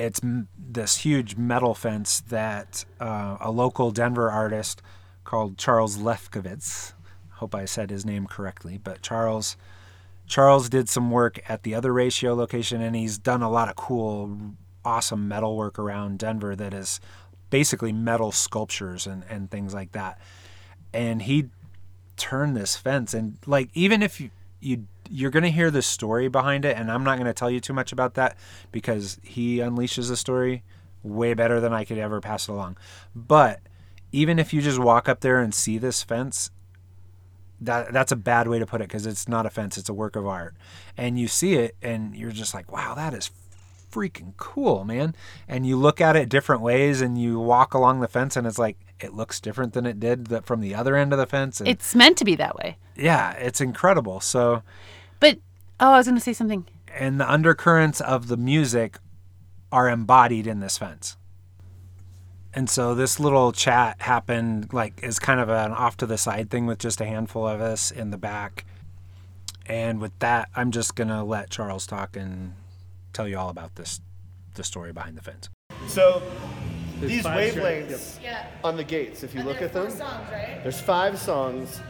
it's 0.03 0.21
this 0.59 0.99
huge 0.99 1.37
metal 1.37 1.75
fence 1.75 2.21
that 2.21 2.85
uh, 3.01 3.37
a 3.41 3.51
local 3.53 3.93
Denver 3.93 4.31
artist 4.31 4.83
called 5.23 5.57
Charles 5.57 5.97
Lefkowitz. 5.97 6.95
Hope 7.35 7.55
I 7.55 7.65
said 7.67 7.91
his 7.91 8.05
name 8.05 8.27
correctly, 8.27 8.79
but 8.83 9.03
Charles 9.03 9.57
Charles 10.27 10.69
did 10.69 10.89
some 10.89 11.11
work 11.11 11.41
at 11.49 11.63
the 11.63 11.75
other 11.75 11.93
ratio 11.93 12.35
location, 12.35 12.81
and 12.81 12.97
he's 12.97 13.19
done 13.19 13.43
a 13.43 13.51
lot 13.51 13.69
of 13.69 13.77
cool, 13.77 14.39
awesome 14.85 15.29
metal 15.29 15.57
work 15.57 15.79
around 15.79 16.19
Denver 16.19 16.57
that 16.57 16.75
is 16.75 17.01
basically 17.51 17.93
metal 17.93 18.33
sculptures 18.33 19.07
and, 19.07 19.25
and 19.29 19.51
things 19.51 19.75
like 19.75 19.93
that. 19.93 20.19
And 20.93 21.23
he 21.23 21.51
turned 22.17 22.57
this 22.57 22.77
fence, 22.77 23.15
and 23.15 23.37
like 23.47 23.71
even 23.75 24.03
if 24.03 24.21
you, 24.21 24.31
you 24.63 24.87
you're 25.11 25.31
gonna 25.31 25.51
hear 25.51 25.71
the 25.71 25.83
story 25.83 26.29
behind 26.29 26.65
it, 26.65 26.77
and 26.77 26.91
I'm 26.91 27.05
not 27.05 27.19
gonna 27.19 27.35
tell 27.35 27.51
you 27.51 27.61
too 27.61 27.73
much 27.73 27.93
about 27.93 28.15
that 28.15 28.37
because 28.71 29.19
he 29.23 29.59
unleashes 29.59 30.09
the 30.09 30.17
story 30.17 30.63
way 31.03 31.35
better 31.35 31.61
than 31.61 31.73
I 31.73 31.85
could 31.85 31.99
ever 31.99 32.21
pass 32.21 32.49
it 32.49 32.53
along. 32.53 32.79
But 33.15 33.61
even 34.13 34.39
if 34.39 34.55
you 34.55 34.63
just 34.63 34.79
walk 34.79 35.09
up 35.09 35.21
there 35.21 35.41
and 35.41 35.55
see 35.55 35.79
this 35.79 36.03
fence, 36.03 36.51
that 37.61 37.93
that's 37.93 38.13
a 38.13 38.17
bad 38.17 38.49
way 38.49 38.59
to 38.59 38.67
put 38.67 38.81
it 38.81 38.89
because 38.89 39.07
it's 39.07 39.29
not 39.29 39.47
a 39.47 39.51
fence 39.51 39.79
it's 39.79 39.89
a 39.89 39.95
work 39.95 40.17
of 40.17 40.27
art 40.27 40.57
and 40.97 41.19
you 41.19 41.29
see 41.29 41.55
it 41.55 41.77
and 41.81 42.17
you're 42.17 42.33
just 42.33 42.55
like 42.55 42.71
wow 42.73 42.93
that 42.95 43.15
is 43.15 43.31
freaking 43.91 44.33
cool 44.37 44.85
man 44.85 45.15
and 45.47 45.67
you 45.67 45.77
look 45.77 46.01
at 46.01 46.17
it 46.17 46.29
different 46.29 46.61
ways 46.61 47.01
and 47.01 47.21
you 47.21 47.39
walk 47.39 47.73
along 47.73 48.01
the 48.01 48.09
fence 48.09 48.37
and 48.37 48.47
it's 48.47 48.59
like 48.59 48.77
it 49.05 49.15
looks 49.15 49.41
different 49.41 49.73
than 49.73 49.87
it 49.87 49.99
did 50.01 50.27
the, 50.27 50.43
from 50.43 50.61
the 50.61 50.75
other 50.75 50.97
end 50.97 51.13
of 51.13 51.19
the 51.19 51.27
fence 51.27 51.61
and 51.61 51.69
It's 51.69 51.95
meant 51.95 52.17
to 52.19 52.25
be 52.25 52.35
that 52.37 52.57
way. 52.57 52.77
yeah 52.97 53.33
it's 53.33 53.61
incredible 53.61 54.21
so 54.21 54.63
But 55.21 55.39
oh, 55.81 55.91
I 55.93 55.97
was 55.99 56.07
going 56.07 56.17
to 56.17 56.21
say 56.23 56.33
something. 56.33 56.67
and 56.95 57.19
the 57.21 57.31
undercurrents 57.31 58.01
of 58.01 58.29
the 58.29 58.37
music 58.37 58.99
are 59.71 59.89
embodied 59.89 60.47
in 60.47 60.61
this 60.61 60.77
fence. 60.79 61.17
And 62.55 62.69
so 62.69 62.95
this 62.95 63.19
little 63.19 63.51
chat 63.53 64.03
happened 64.03 64.73
like 64.75 65.03
is 65.03 65.19
kind 65.19 65.41
of 65.41 65.49
an 65.49 65.73
off 65.73 65.97
to 65.99 66.07
the 66.07 66.19
side 66.19 66.51
thing 66.51 66.67
with 66.67 66.79
just 66.79 67.01
a 67.01 67.07
handful 67.07 67.47
of 67.49 67.63
us 67.63 67.91
in 67.91 68.11
the 68.11 68.19
back. 68.19 68.67
And 69.67 70.01
with 70.01 70.13
that, 70.19 70.51
I'm 70.55 70.71
just 70.71 70.95
gonna 70.95 71.25
let 71.25 71.49
Charles 71.49 71.87
talk 71.87 72.15
and 72.17 72.53
tell 73.15 73.27
you 73.27 73.39
all 73.39 73.49
about 73.49 73.77
this 73.77 74.01
the 74.55 74.65
story 74.65 74.93
behind 74.93 75.17
the 75.17 75.23
fence. 75.23 75.49
So 75.87 76.21
these 77.09 77.23
five 77.23 77.55
wavelengths 77.55 78.23
Yeah. 78.23 78.47
on 78.65 78.77
the 78.77 78.85
gates, 78.85 79.23
if 79.23 79.35
you 79.35 79.41
And 79.41 79.49
look 79.49 79.63
at 79.63 79.73
them, 79.73 79.91
songs, 79.91 80.29
right? 80.31 80.61
there's 80.63 80.81
five 80.81 81.19
songs, 81.19 81.81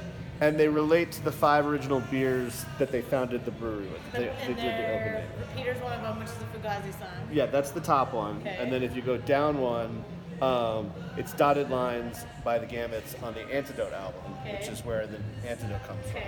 and 0.41 0.59
they 0.59 0.69
relate 0.69 1.13
to 1.13 1.23
the 1.23 1.33
five 1.33 1.67
original 1.67 2.01
beers 2.01 2.65
that 2.79 2.91
they 2.91 3.03
founded 3.03 3.45
the 3.45 3.51
brewery 3.53 3.87
with. 3.89 4.13
They, 4.13 4.19
they 4.25 4.29
and 4.29 4.57
did 4.57 4.57
the 4.57 4.95
opening. 4.95 5.25
Repeater's 5.39 5.83
one 5.83 5.93
of 5.93 6.03
them, 6.03 6.19
which 6.19 6.29
is 6.29 6.35
the 6.35 6.45
Fugazi 6.59 6.93
song. 6.99 7.09
Yeah, 7.33 7.47
that's 7.47 7.71
the 7.71 7.81
top 7.81 8.13
one. 8.13 8.39
Okay. 8.41 8.57
And 8.59 8.73
then 8.73 8.83
if 8.83 8.97
you 8.97 9.03
go 9.03 9.17
down 9.19 9.61
one, 9.61 10.05
um, 10.41 10.91
it's 11.17 11.33
Dotted 11.35 11.71
Lines 11.71 12.25
by 12.43 12.59
the 12.59 12.67
Gamits 12.67 13.23
on 13.23 13.35
the 13.35 13.43
Antidote 13.55 13.93
album, 13.93 14.33
which 14.51 14.69
is 14.69 14.85
where 14.85 15.07
the 15.07 15.19
Antidote 15.49 15.85
comes 15.87 16.05
from. 16.11 16.23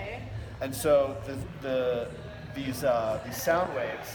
And 0.61 0.73
so 0.73 1.17
the, 1.27 1.37
the 1.67 2.09
these 2.55 2.85
uh, 2.85 3.19
these 3.27 3.43
sound 3.43 3.75
waves 3.75 4.09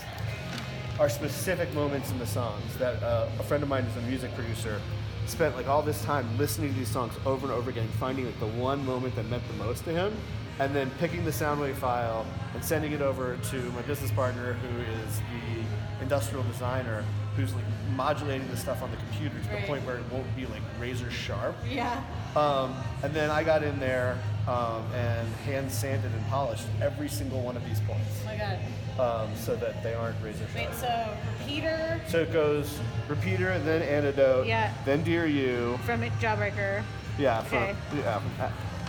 are 1.00 1.08
specific 1.08 1.74
moments 1.74 2.12
in 2.12 2.20
the 2.20 2.28
songs 2.28 2.76
that 2.78 3.02
uh, 3.02 3.30
a 3.40 3.44
friend 3.44 3.64
of 3.64 3.70
mine 3.70 3.86
who's 3.86 4.04
a 4.04 4.08
music 4.08 4.34
producer 4.36 4.82
spent 5.28 5.56
like 5.56 5.68
all 5.68 5.82
this 5.82 6.04
time 6.04 6.28
listening 6.38 6.74
to 6.74 6.78
these 6.78 6.90
songs 6.90 7.14
over 7.26 7.48
and 7.48 7.56
over 7.56 7.70
again, 7.70 7.88
finding 8.00 8.26
like 8.26 8.40
the 8.42 8.48
one 8.48 8.86
moment 8.86 9.16
that 9.16 9.26
meant 9.28 9.42
the 9.48 9.64
most 9.64 9.86
to 9.86 9.92
him, 9.92 10.14
and 10.60 10.76
then 10.76 10.92
picking 11.00 11.24
the 11.24 11.32
soundwave 11.32 11.76
file 11.76 12.26
and 12.54 12.64
sending 12.64 12.92
it 12.92 13.02
over 13.02 13.38
to 13.50 13.62
my 13.72 13.82
business 13.84 14.12
partner 14.12 14.54
who 14.54 14.82
is 14.82 15.20
the 15.20 16.04
industrial 16.04 16.44
designer 16.44 17.06
who's 17.40 17.54
like 17.56 17.64
modulating 17.96 18.48
the 18.50 18.58
stuff 18.58 18.84
on 18.84 18.92
the 18.92 18.98
computer 18.98 19.36
to 19.40 19.50
the 19.50 19.66
point 19.66 19.86
where 19.86 19.96
it 19.96 20.04
won't 20.12 20.36
be 20.36 20.46
like 20.48 20.62
razor 20.80 21.10
sharp. 21.10 21.56
Yeah. 21.70 22.04
Um, 22.36 22.76
and 23.02 23.14
then 23.14 23.30
I 23.30 23.44
got 23.44 23.64
in 23.64 23.80
there 23.80 24.18
um, 24.48 24.84
and 24.94 25.28
hand 25.46 25.72
sanded 25.72 26.12
and 26.12 26.28
polished 26.28 26.66
every 26.82 27.08
single 27.08 27.42
one 27.42 27.56
of 27.56 27.66
these 27.66 27.80
points 27.82 28.22
Oh 28.24 28.26
my 28.26 28.38
god. 28.38 28.60
um, 29.00 29.36
so 29.36 29.56
that 29.56 29.82
they 29.84 29.94
aren't 29.94 30.16
razor 30.24 30.46
Wait, 30.54 30.64
sharp. 30.66 30.76
so 30.76 31.18
Repeater 31.40 32.02
So 32.08 32.20
it 32.20 32.34
goes 32.34 32.78
repeater, 33.08 33.58
then 33.60 33.82
antidote, 33.84 34.46
Yeah. 34.46 34.74
then 34.86 35.04
dear 35.04 35.26
you, 35.26 35.78
from 35.86 36.02
Jawbreaker. 36.02 36.84
yeah, 37.18 37.42
from, 37.44 37.58
Okay. 37.64 37.76
yeah, 37.96 38.22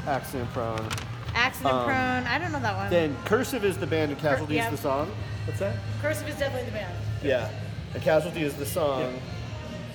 accident 0.06 0.50
prone. 0.52 0.86
Accident 1.34 1.72
Um, 1.74 1.84
Prone. 1.84 2.26
I 2.26 2.38
don't 2.40 2.50
know 2.50 2.58
that 2.58 2.76
one. 2.76 2.90
Then 2.90 3.16
cursive 3.24 3.64
is 3.64 3.78
the 3.78 3.86
band 3.86 4.10
and 4.10 4.20
casualty 4.20 4.54
yeah. 4.56 4.64
is 4.64 4.72
the 4.72 4.82
song. 4.82 5.08
What's 5.46 5.60
that? 5.60 5.76
Cursive 6.02 6.28
is 6.28 6.34
definitely 6.36 6.66
the 6.66 6.72
band. 6.76 6.92
Yeah, 7.22 7.48
and 7.94 8.02
casualty 8.02 8.42
is 8.42 8.54
the 8.54 8.66
song, 8.66 9.18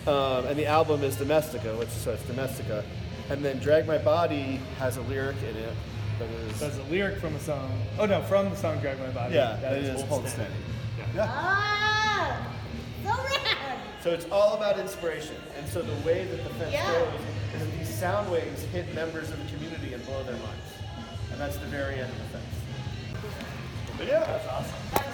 um, 0.08 0.46
and 0.46 0.58
the 0.58 0.66
album 0.66 1.04
is 1.04 1.16
Domestica, 1.16 1.76
which 1.78 1.90
so 1.90 2.12
it's 2.12 2.24
Domestica, 2.24 2.84
and 3.30 3.44
then 3.44 3.58
drag 3.60 3.88
my 3.88 3.98
body 3.98 4.60
has 4.80 4.98
a 4.98 5.02
lyric 5.04 5.38
in 5.44 5.56
it 5.58 5.74
that 6.20 6.30
is 6.30 6.60
That's 6.60 6.78
a 6.78 6.84
lyric 6.84 7.18
from 7.20 7.36
a 7.36 7.40
song. 7.40 7.72
Oh 8.00 8.06
no, 8.06 8.22
from 8.24 8.50
the 8.50 8.56
song 8.56 8.80
"Drag 8.80 8.98
My 9.00 9.10
Body." 9.10 9.36
yeah, 9.36 9.58
that 9.62 9.62
that 9.62 9.78
is 9.80 9.98
Hold 10.02 10.10
hold 10.10 10.28
Steady. 10.30 10.52
steady. 10.98 11.14
Yeah. 11.16 11.28
Ah! 11.30 12.48
So 13.04 13.10
rad! 13.10 13.80
So 14.02 14.12
it's 14.12 14.26
all 14.32 14.56
about 14.56 14.80
inspiration. 14.80 15.36
And 15.58 15.68
so 15.68 15.82
the 15.82 15.94
way 16.08 16.26
that 16.26 16.44
the 16.44 16.50
fence 16.52 16.72
Yeah. 16.74 16.92
goes 16.92 17.10
is 17.56 17.60
that 17.68 17.78
these 17.80 17.90
sound 17.94 18.32
waves 18.32 18.64
hit 18.72 18.94
members 18.96 19.30
of 19.30 19.38
the 19.44 19.52
community 19.56 19.94
and 19.94 20.06
blow 20.06 20.24
their 20.24 20.36
minds. 20.38 20.72
And 21.32 21.42
that's 21.42 21.58
the 21.58 21.66
very 21.68 21.96
end 21.96 22.10
of 22.10 22.18
the 22.18 22.38
fence. 22.38 22.56
But 23.98 24.08
yeah, 24.08 24.20
that's 24.20 24.48
awesome. 24.48 24.74
That's 24.92 24.94
so 24.94 25.00
cool. 25.02 25.05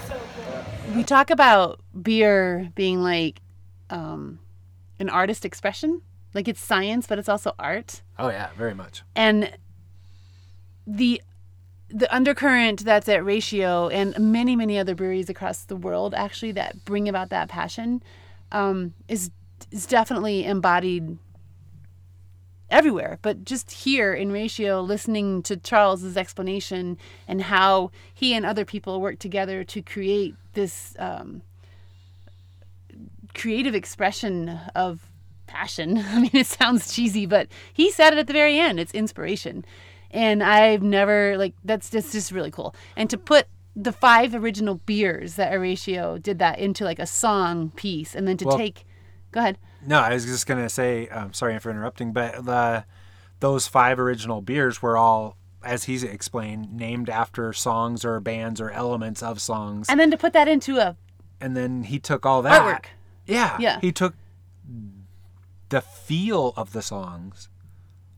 We 0.96 1.04
talk 1.04 1.30
about 1.30 1.80
beer 2.02 2.72
being 2.76 3.02
like 3.02 3.42
um, 3.90 4.40
an 5.00 5.10
artist 5.10 5.46
expression 5.46 6.02
like 6.34 6.48
it's 6.48 6.62
science 6.62 7.08
but 7.08 7.18
it's 7.20 7.30
also 7.30 7.54
art 7.60 8.02
Oh 8.20 8.30
yeah, 8.30 8.50
very 8.58 8.74
much. 8.76 9.04
and 9.16 9.52
the 10.86 11.22
the 11.90 12.14
undercurrent 12.16 12.86
that's 12.86 13.10
at 13.10 13.26
Ratio 13.26 13.90
and 13.90 14.18
many, 14.18 14.56
many 14.56 14.80
other 14.80 14.96
breweries 14.96 15.30
across 15.30 15.66
the 15.66 15.76
world 15.76 16.14
actually 16.14 16.54
that 16.54 16.86
bring 16.86 17.10
about 17.10 17.30
that 17.32 17.50
passion 17.50 18.02
um, 18.52 18.94
is 19.10 19.30
is 19.72 19.86
definitely 19.86 20.46
embodied 20.46 21.18
everywhere. 22.72 23.20
But 23.22 23.46
just 23.46 23.70
here 23.72 24.14
in 24.14 24.32
Ratio, 24.32 24.82
listening 24.82 25.44
to 25.44 25.58
Charles's 25.58 26.18
explanation 26.18 26.98
and 27.28 27.44
how 27.44 27.92
he 28.14 28.34
and 28.34 28.46
other 28.46 28.66
people 28.66 29.02
work 29.02 29.20
together 29.20 29.64
to 29.66 29.82
create 29.82 30.36
this 30.54 30.96
um, 30.98 31.42
creative 33.34 33.76
expression 33.76 34.60
of 34.76 35.06
passion. 35.48 35.98
I 36.08 36.20
mean, 36.22 36.32
it 36.34 36.48
sounds 36.48 36.94
cheesy, 36.94 37.26
but 37.26 37.48
he 37.74 37.92
said 37.92 38.14
it 38.14 38.20
at 38.20 38.28
the 38.28 38.34
very 38.34 38.58
end. 38.58 38.80
It's 38.80 38.94
inspiration. 38.94 39.66
And 40.10 40.44
I've 40.44 40.82
never 40.82 41.38
like 41.38 41.54
that's 41.64 41.90
just 41.90 42.12
just 42.12 42.32
really 42.32 42.52
cool. 42.52 42.76
And 42.98 43.10
to 43.10 43.18
put 43.18 43.48
the 43.76 43.94
five 43.94 44.36
original 44.36 44.76
beers 44.76 45.36
that 45.36 45.54
Horatio 45.54 46.18
did 46.18 46.40
that 46.40 46.60
into 46.60 46.84
like 46.84 47.00
a 47.00 47.06
song 47.06 47.72
piece, 47.76 48.16
and 48.16 48.28
then 48.28 48.36
to 48.38 48.46
Well- 48.46 48.58
take, 48.58 48.86
go 49.32 49.40
ahead. 49.40 49.58
No, 49.86 50.00
I 50.00 50.14
was 50.14 50.26
just 50.26 50.46
gonna 50.48 50.70
say, 50.70 51.08
um, 51.10 51.34
sorry 51.34 51.58
for 51.60 51.70
interrupting, 51.72 52.14
but 52.14 52.46
the 52.46 52.86
those 53.40 53.68
five 53.68 54.00
original 54.00 54.42
beers 54.42 54.82
were 54.82 54.96
all, 54.98 55.36
as 55.64 55.86
he's 55.86 56.04
explained, 56.04 56.72
named 56.74 57.10
after 57.10 57.52
songs 57.54 58.06
or 58.06 58.20
bands 58.20 58.62
or 58.62 58.70
elements 58.70 59.24
of 59.24 59.42
songs, 59.42 59.88
And 59.90 60.00
then 60.00 60.12
to 60.12 60.18
put 60.18 60.34
that 60.34 60.48
into 60.48 60.78
a 60.78 60.96
and 61.40 61.58
then 61.58 61.84
he 61.84 61.98
took 62.00 62.26
all 62.26 62.42
that 62.44 62.62
Artwork. 62.62 62.86
Yeah, 63.26 63.58
Yeah. 63.60 63.80
He 63.82 63.92
took 63.92 64.14
the 65.70 65.82
feel 65.82 66.54
of 66.56 66.74
the 66.74 66.82
songs, 66.82 67.50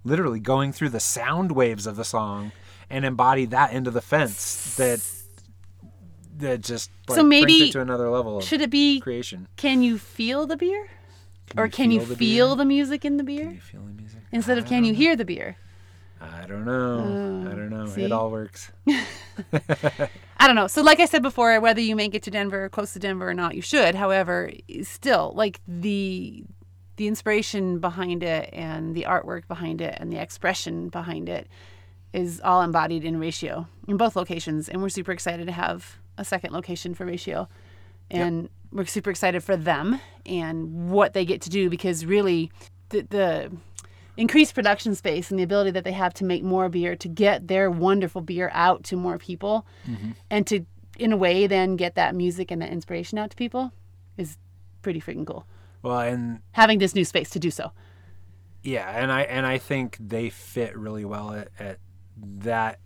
literally 0.04 0.40
going 0.42 0.74
through 0.74 0.90
the 0.90 1.00
sound 1.00 1.52
waves 1.54 1.86
of 1.88 1.96
the 1.96 2.04
song, 2.04 2.52
and 2.90 3.06
embodied 3.06 3.52
that 3.52 3.72
into 3.72 3.92
the 3.92 4.02
fence. 4.02 4.76
That 4.76 5.00
that 6.38 6.62
just 6.62 6.90
like, 7.08 7.16
So 7.18 7.24
maybe- 7.24 7.72
to 7.72 7.80
another 7.80 8.10
level 8.10 8.38
of 8.40 8.44
should 8.44 8.60
it 8.62 8.72
be 8.72 9.00
creation. 9.00 9.48
can 9.56 9.82
you 9.84 9.98
feel 9.98 10.48
the 10.48 10.58
beer? 10.58 10.90
Or 11.58 11.66
you 11.66 11.72
can 11.72 11.92
you 11.92 12.00
feel 12.00 12.10
the 12.10 12.16
feel 12.16 12.48
beer? 12.50 12.56
the 12.58 12.66
music 12.66 13.06
in 13.06 13.18
the 13.18 13.24
beer? 13.24 13.52
You 13.52 13.60
feel 13.60 13.82
the 13.82 13.94
music? 13.94 14.20
Instead 14.32 14.58
of 14.58 14.66
can 14.66 14.84
you 14.84 14.94
hear 14.94 15.16
the 15.16 15.26
beer? 15.26 15.58
I 16.22 16.46
don't 16.46 16.66
know. 16.66 17.50
I 17.52 17.56
don't 17.56 17.70
know. 17.70 17.86
See? 17.88 18.04
It 18.04 18.12
all 18.12 18.32
works. 18.32 18.72
I 18.88 20.48
don't 20.48 20.56
know. 20.56 20.68
So, 20.68 20.82
like 20.82 21.00
I 21.00 21.06
said 21.06 21.22
before, 21.22 21.60
whether 21.60 21.82
you 21.82 21.96
make 21.96 22.16
it 22.16 22.24
to 22.24 22.32
Denver, 22.32 22.70
close 22.70 22.94
to 22.94 23.00
Denver 23.00 23.30
or 23.30 23.34
not, 23.34 23.56
you 23.56 23.62
should. 23.62 23.96
However, 23.96 24.52
still, 24.84 25.34
like 25.36 25.60
the 25.68 26.44
the 26.96 27.08
inspiration 27.08 27.80
behind 27.80 28.24
it 28.24 28.50
and 28.54 28.96
the 28.96 29.04
artwork 29.04 29.48
behind 29.48 29.82
it 29.82 29.98
and 30.00 30.12
the 30.12 30.22
expression 30.22 30.90
behind 30.90 31.28
it 31.28 31.48
is 32.14 32.40
all 32.44 32.62
embodied 32.62 33.04
in 33.04 33.20
Ratio 33.20 33.68
in 33.88 33.98
both 33.98 34.16
locations, 34.16 34.70
and 34.70 34.82
we're 34.82 34.90
super 34.90 35.12
excited 35.12 35.48
to 35.48 35.52
have 35.52 35.98
a 36.18 36.24
second 36.24 36.54
location 36.54 36.94
for 36.94 37.06
Ratio, 37.06 37.50
and 38.14 38.50
we're 38.72 38.86
super 38.86 39.10
excited 39.10 39.44
for 39.44 39.56
them 39.56 40.00
and 40.26 40.90
what 40.90 41.14
they 41.14 41.26
get 41.26 41.42
to 41.42 41.50
do 41.50 41.70
because 41.70 42.06
really, 42.06 42.52
the, 42.90 43.02
the 43.10 43.52
increased 44.18 44.54
production 44.56 44.96
space 44.96 45.32
and 45.32 45.40
the 45.40 45.44
ability 45.44 45.72
that 45.72 45.84
they 45.84 45.92
have 45.92 46.14
to 46.16 46.24
make 46.24 46.44
more 46.44 46.70
beer 46.70 46.96
to 46.96 47.08
get 47.08 47.48
their 47.48 47.70
wonderful 47.70 48.22
beer 48.22 48.50
out 48.54 48.84
to 48.84 48.96
more 48.96 49.18
people 49.18 49.66
mm-hmm. 49.88 50.12
and 50.30 50.46
to 50.48 50.66
in 51.00 51.12
a 51.12 51.18
way 51.18 51.48
then 51.48 51.76
get 51.76 51.96
that 51.96 52.14
music 52.16 52.52
and 52.52 52.62
that 52.62 52.70
inspiration 52.70 53.18
out 53.18 53.32
to 53.32 53.36
people 53.36 53.72
is 54.18 54.38
pretty 54.82 55.02
freaking 55.02 55.26
cool. 55.26 55.46
Well, 55.82 56.00
and 56.00 56.40
having 56.52 56.80
this 56.80 56.96
new 56.96 57.04
space 57.06 57.30
to 57.32 57.40
do 57.40 57.52
so. 57.52 57.72
Yeah, 58.62 58.90
and 58.90 59.12
I 59.12 59.22
and 59.24 59.46
I 59.46 59.58
think 59.58 59.98
they 60.00 60.30
fit 60.30 60.78
really 60.78 61.04
well 61.04 61.34
at, 61.34 61.50
at 61.60 61.80
that 62.16 62.80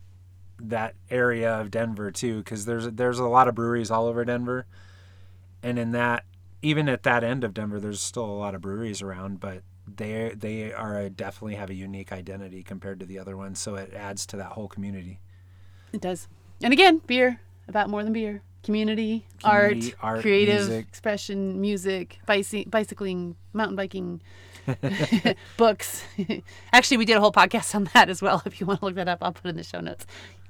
that 0.59 0.95
area 1.11 1.53
of 1.53 1.69
Denver 1.69 2.09
too, 2.11 2.37
because 2.37 2.65
there's 2.65 2.89
there's 2.89 3.19
a 3.19 3.25
lot 3.25 3.47
of 3.47 3.55
breweries 3.55 3.91
all 3.91 4.07
over 4.07 4.25
Denver, 4.25 4.65
and 5.67 5.77
in 5.77 5.91
that 5.91 6.23
even 6.61 6.89
at 6.89 7.03
that 7.03 7.23
end 7.23 7.43
of 7.43 7.53
Denver, 7.53 7.79
there's 7.79 8.01
still 8.01 8.25
a 8.25 8.39
lot 8.39 8.55
of 8.55 8.61
breweries 8.61 9.01
around, 9.01 9.39
but 9.39 9.61
they 9.87 10.33
they 10.35 10.71
are 10.73 11.07
definitely 11.09 11.55
have 11.55 11.69
a 11.69 11.73
unique 11.75 12.11
identity 12.11 12.63
compared 12.63 12.99
to 12.99 13.05
the 13.05 13.19
other 13.19 13.35
ones, 13.37 13.59
so 13.59 13.75
it 13.75 13.93
adds 13.93 14.25
to 14.27 14.37
that 14.37 14.53
whole 14.53 14.67
community. 14.67 15.19
it 15.93 16.01
does 16.01 16.27
and 16.61 16.73
again 16.73 17.01
beer 17.07 17.39
about 17.67 17.89
more 17.89 18.03
than 18.03 18.13
beer 18.13 18.41
community, 18.63 19.25
Community, 19.41 19.93
art, 20.01 20.13
art, 20.15 20.21
creative 20.21 20.67
music. 20.67 20.87
expression 20.87 21.61
music 21.61 22.19
bicy- 22.27 22.69
bicycling 22.69 23.35
mountain 23.53 23.75
biking 23.77 24.21
books. 25.57 26.03
Actually 26.73 26.97
we 26.97 27.05
did 27.05 27.17
a 27.17 27.19
whole 27.19 27.31
podcast 27.31 27.73
on 27.75 27.89
that 27.93 28.09
as 28.09 28.21
well. 28.21 28.41
If 28.45 28.59
you 28.59 28.67
want 28.67 28.79
to 28.79 28.85
look 28.85 28.95
that 28.95 29.07
up 29.07 29.19
i'll 29.21 29.33
put 29.33 29.45
it 29.45 29.49
in 29.49 29.55
the 29.57 29.63
show 29.63 29.79
notes. 29.79 30.05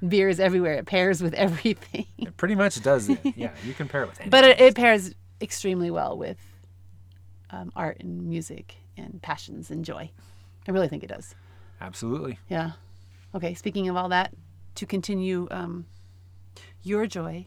Beer 0.06 0.28
is 0.28 0.38
everywhere. 0.40 0.74
It 0.74 0.86
pairs 0.86 1.22
with 1.22 1.34
everything. 1.34 2.06
It 2.18 2.36
pretty 2.36 2.54
much 2.54 2.80
does. 2.82 3.08
It. 3.08 3.18
Yeah, 3.36 3.50
you 3.64 3.74
compare 3.74 4.02
it 4.02 4.08
with 4.08 4.20
anything. 4.20 4.30
but 4.30 4.44
it, 4.44 4.60
it 4.60 4.74
pairs 4.74 5.14
extremely 5.40 5.90
well 5.90 6.16
with 6.16 6.38
um, 7.50 7.72
art 7.74 7.98
and 8.00 8.26
music 8.28 8.76
and 8.96 9.20
passions 9.22 9.70
and 9.70 9.84
joy. 9.84 10.10
I 10.66 10.70
really 10.70 10.88
think 10.88 11.02
it 11.02 11.08
does. 11.08 11.34
Absolutely. 11.80 12.38
yeah. 12.48 12.72
Okay 13.34 13.54
speaking 13.54 13.88
of 13.88 13.96
all 13.96 14.08
that 14.08 14.34
to 14.76 14.86
continue 14.86 15.48
um, 15.50 15.86
your 16.82 17.06
joy 17.06 17.46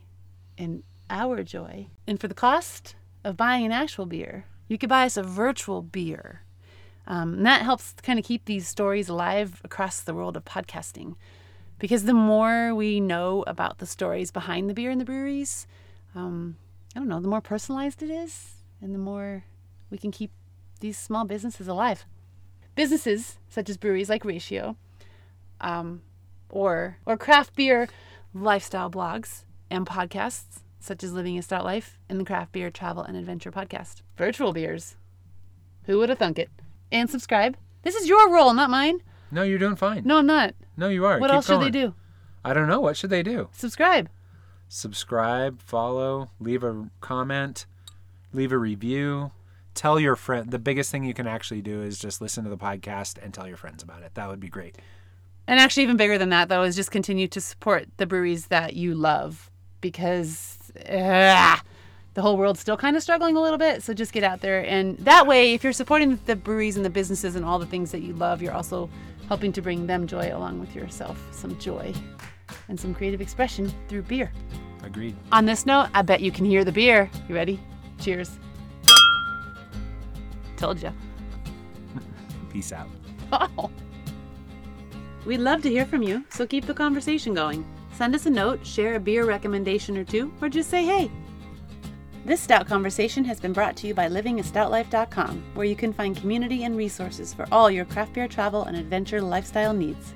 and 0.57 0.83
our 1.09 1.43
joy 1.43 1.87
and 2.07 2.19
for 2.19 2.27
the 2.27 2.33
cost 2.33 2.95
of 3.23 3.35
buying 3.37 3.65
an 3.65 3.71
actual 3.71 4.05
beer 4.05 4.45
you 4.67 4.77
could 4.77 4.89
buy 4.89 5.05
us 5.05 5.17
a 5.17 5.23
virtual 5.23 5.81
beer 5.81 6.40
um, 7.07 7.33
and 7.33 7.45
that 7.45 7.63
helps 7.63 7.93
kind 8.03 8.19
of 8.19 8.25
keep 8.25 8.45
these 8.45 8.67
stories 8.67 9.09
alive 9.09 9.61
across 9.63 10.01
the 10.01 10.13
world 10.13 10.37
of 10.37 10.45
podcasting 10.45 11.15
because 11.79 12.03
the 12.03 12.13
more 12.13 12.75
we 12.75 12.99
know 12.99 13.43
about 13.47 13.79
the 13.79 13.85
stories 13.85 14.31
behind 14.31 14.69
the 14.69 14.73
beer 14.73 14.91
in 14.91 14.99
the 14.99 15.05
breweries 15.05 15.67
um, 16.15 16.57
I 16.95 16.99
don't 16.99 17.07
know, 17.07 17.21
the 17.21 17.27
more 17.27 17.41
personalized 17.41 18.03
it 18.03 18.09
is, 18.09 18.55
and 18.81 18.93
the 18.93 18.99
more 18.99 19.45
we 19.89 19.97
can 19.97 20.11
keep 20.11 20.31
these 20.81 20.97
small 20.97 21.25
businesses 21.25 21.67
alive. 21.67 22.05
Businesses 22.75 23.37
such 23.49 23.69
as 23.69 23.77
breweries 23.77 24.09
like 24.09 24.25
Ratio, 24.25 24.75
um, 25.61 26.01
or 26.49 26.97
or 27.05 27.17
craft 27.17 27.55
beer 27.55 27.87
lifestyle 28.33 28.89
blogs 28.89 29.43
and 29.69 29.85
podcasts 29.85 30.61
such 30.79 31.03
as 31.03 31.13
Living 31.13 31.37
a 31.37 31.41
Stout 31.41 31.63
Life 31.63 31.99
and 32.09 32.19
the 32.19 32.25
Craft 32.25 32.51
Beer 32.51 32.71
Travel 32.71 33.03
and 33.03 33.15
Adventure 33.15 33.51
Podcast. 33.51 34.01
Virtual 34.17 34.51
beers. 34.51 34.95
Who 35.83 35.97
would 35.99 36.09
have 36.09 36.17
thunk 36.17 36.39
it? 36.39 36.49
And 36.91 37.09
subscribe. 37.09 37.57
This 37.83 37.95
is 37.95 38.07
your 38.07 38.31
role, 38.31 38.53
not 38.53 38.69
mine. 38.69 38.99
No, 39.31 39.43
you're 39.43 39.59
doing 39.59 39.75
fine. 39.75 40.03
No, 40.05 40.17
I'm 40.17 40.25
not. 40.25 40.53
No, 40.77 40.89
you 40.89 41.05
are. 41.05 41.19
What 41.19 41.29
Keep 41.29 41.35
else 41.35 41.47
should 41.47 41.61
they 41.61 41.69
do? 41.69 41.93
I 42.43 42.53
don't 42.53 42.67
know. 42.67 42.79
What 42.81 42.97
should 42.97 43.09
they 43.09 43.23
do? 43.23 43.49
Subscribe. 43.53 44.09
subscribe, 44.67 45.61
follow, 45.61 46.29
leave 46.39 46.63
a 46.63 46.89
comment, 47.01 47.65
leave 48.33 48.51
a 48.53 48.57
review, 48.57 49.31
tell 49.73 49.99
your 49.99 50.15
friend. 50.15 50.49
The 50.49 50.59
biggest 50.59 50.91
thing 50.91 51.03
you 51.03 51.13
can 51.13 51.27
actually 51.27 51.61
do 51.61 51.81
is 51.81 51.99
just 51.99 52.21
listen 52.21 52.43
to 52.45 52.49
the 52.49 52.57
podcast 52.57 53.17
and 53.21 53.33
tell 53.33 53.47
your 53.47 53.57
friends 53.57 53.83
about 53.83 54.01
it. 54.03 54.13
That 54.15 54.29
would 54.29 54.39
be 54.39 54.47
great. 54.49 54.77
And 55.47 55.59
actually, 55.59 55.83
even 55.83 55.97
bigger 55.97 56.17
than 56.17 56.29
that, 56.29 56.49
though, 56.49 56.63
is 56.63 56.75
just 56.75 56.91
continue 56.91 57.27
to 57.29 57.41
support 57.41 57.87
the 57.97 58.05
breweries 58.05 58.47
that 58.47 58.75
you 58.75 58.95
love 58.95 59.49
because 59.81 60.71
ah, 60.89 61.61
the 62.13 62.21
whole 62.21 62.37
world's 62.37 62.59
still 62.59 62.77
kind 62.77 62.97
of 62.97 63.03
struggling 63.03 63.37
a 63.37 63.41
little 63.41 63.57
bit. 63.57 63.83
So 63.83 63.93
just 63.93 64.11
get 64.11 64.23
out 64.23 64.41
there. 64.41 64.65
And 64.65 64.97
that 64.99 65.27
way, 65.27 65.53
if 65.53 65.63
you're 65.63 65.73
supporting 65.73 66.19
the 66.25 66.35
breweries 66.35 66.75
and 66.75 66.85
the 66.85 66.89
businesses 66.89 67.35
and 67.35 67.45
all 67.45 67.59
the 67.59 67.65
things 67.65 67.91
that 67.91 68.01
you 68.01 68.13
love, 68.13 68.41
you're 68.41 68.53
also 68.53 68.89
helping 69.27 69.53
to 69.53 69.61
bring 69.61 69.87
them 69.87 70.07
joy 70.07 70.35
along 70.35 70.59
with 70.59 70.75
yourself 70.75 71.17
some 71.31 71.57
joy 71.57 71.93
and 72.67 72.79
some 72.79 72.93
creative 72.93 73.21
expression 73.21 73.71
through 73.87 74.01
beer. 74.03 74.31
Agreed. 74.83 75.15
On 75.31 75.45
this 75.45 75.65
note, 75.65 75.89
I 75.93 76.01
bet 76.01 76.21
you 76.21 76.31
can 76.31 76.43
hear 76.43 76.65
the 76.65 76.71
beer. 76.71 77.09
You 77.29 77.35
ready? 77.35 77.59
Cheers. 77.99 78.39
Told 80.57 80.81
you. 80.81 80.91
Peace 82.51 82.73
out. 82.73 82.87
Oh. 83.31 83.71
We'd 85.25 85.37
love 85.37 85.61
to 85.61 85.69
hear 85.69 85.85
from 85.85 86.01
you, 86.01 86.25
so 86.29 86.47
keep 86.47 86.65
the 86.65 86.73
conversation 86.73 87.33
going. 87.33 87.65
Send 87.93 88.15
us 88.15 88.25
a 88.25 88.29
note, 88.29 88.65
share 88.65 88.95
a 88.95 88.99
beer 88.99 89.25
recommendation 89.25 89.95
or 89.95 90.03
two, 90.03 90.33
or 90.41 90.49
just 90.49 90.69
say 90.69 90.83
hey. 90.83 91.11
This 92.23 92.39
Stout 92.39 92.67
Conversation 92.67 93.25
has 93.25 93.39
been 93.39 93.51
brought 93.51 93.75
to 93.77 93.87
you 93.87 93.95
by 93.95 94.07
livingastoutlife.com, 94.07 95.43
where 95.55 95.65
you 95.65 95.75
can 95.75 95.91
find 95.91 96.15
community 96.15 96.65
and 96.65 96.77
resources 96.77 97.33
for 97.33 97.47
all 97.51 97.71
your 97.71 97.83
craft 97.83 98.13
beer 98.13 98.27
travel 98.27 98.65
and 98.65 98.77
adventure 98.77 99.19
lifestyle 99.19 99.73
needs. 99.73 100.13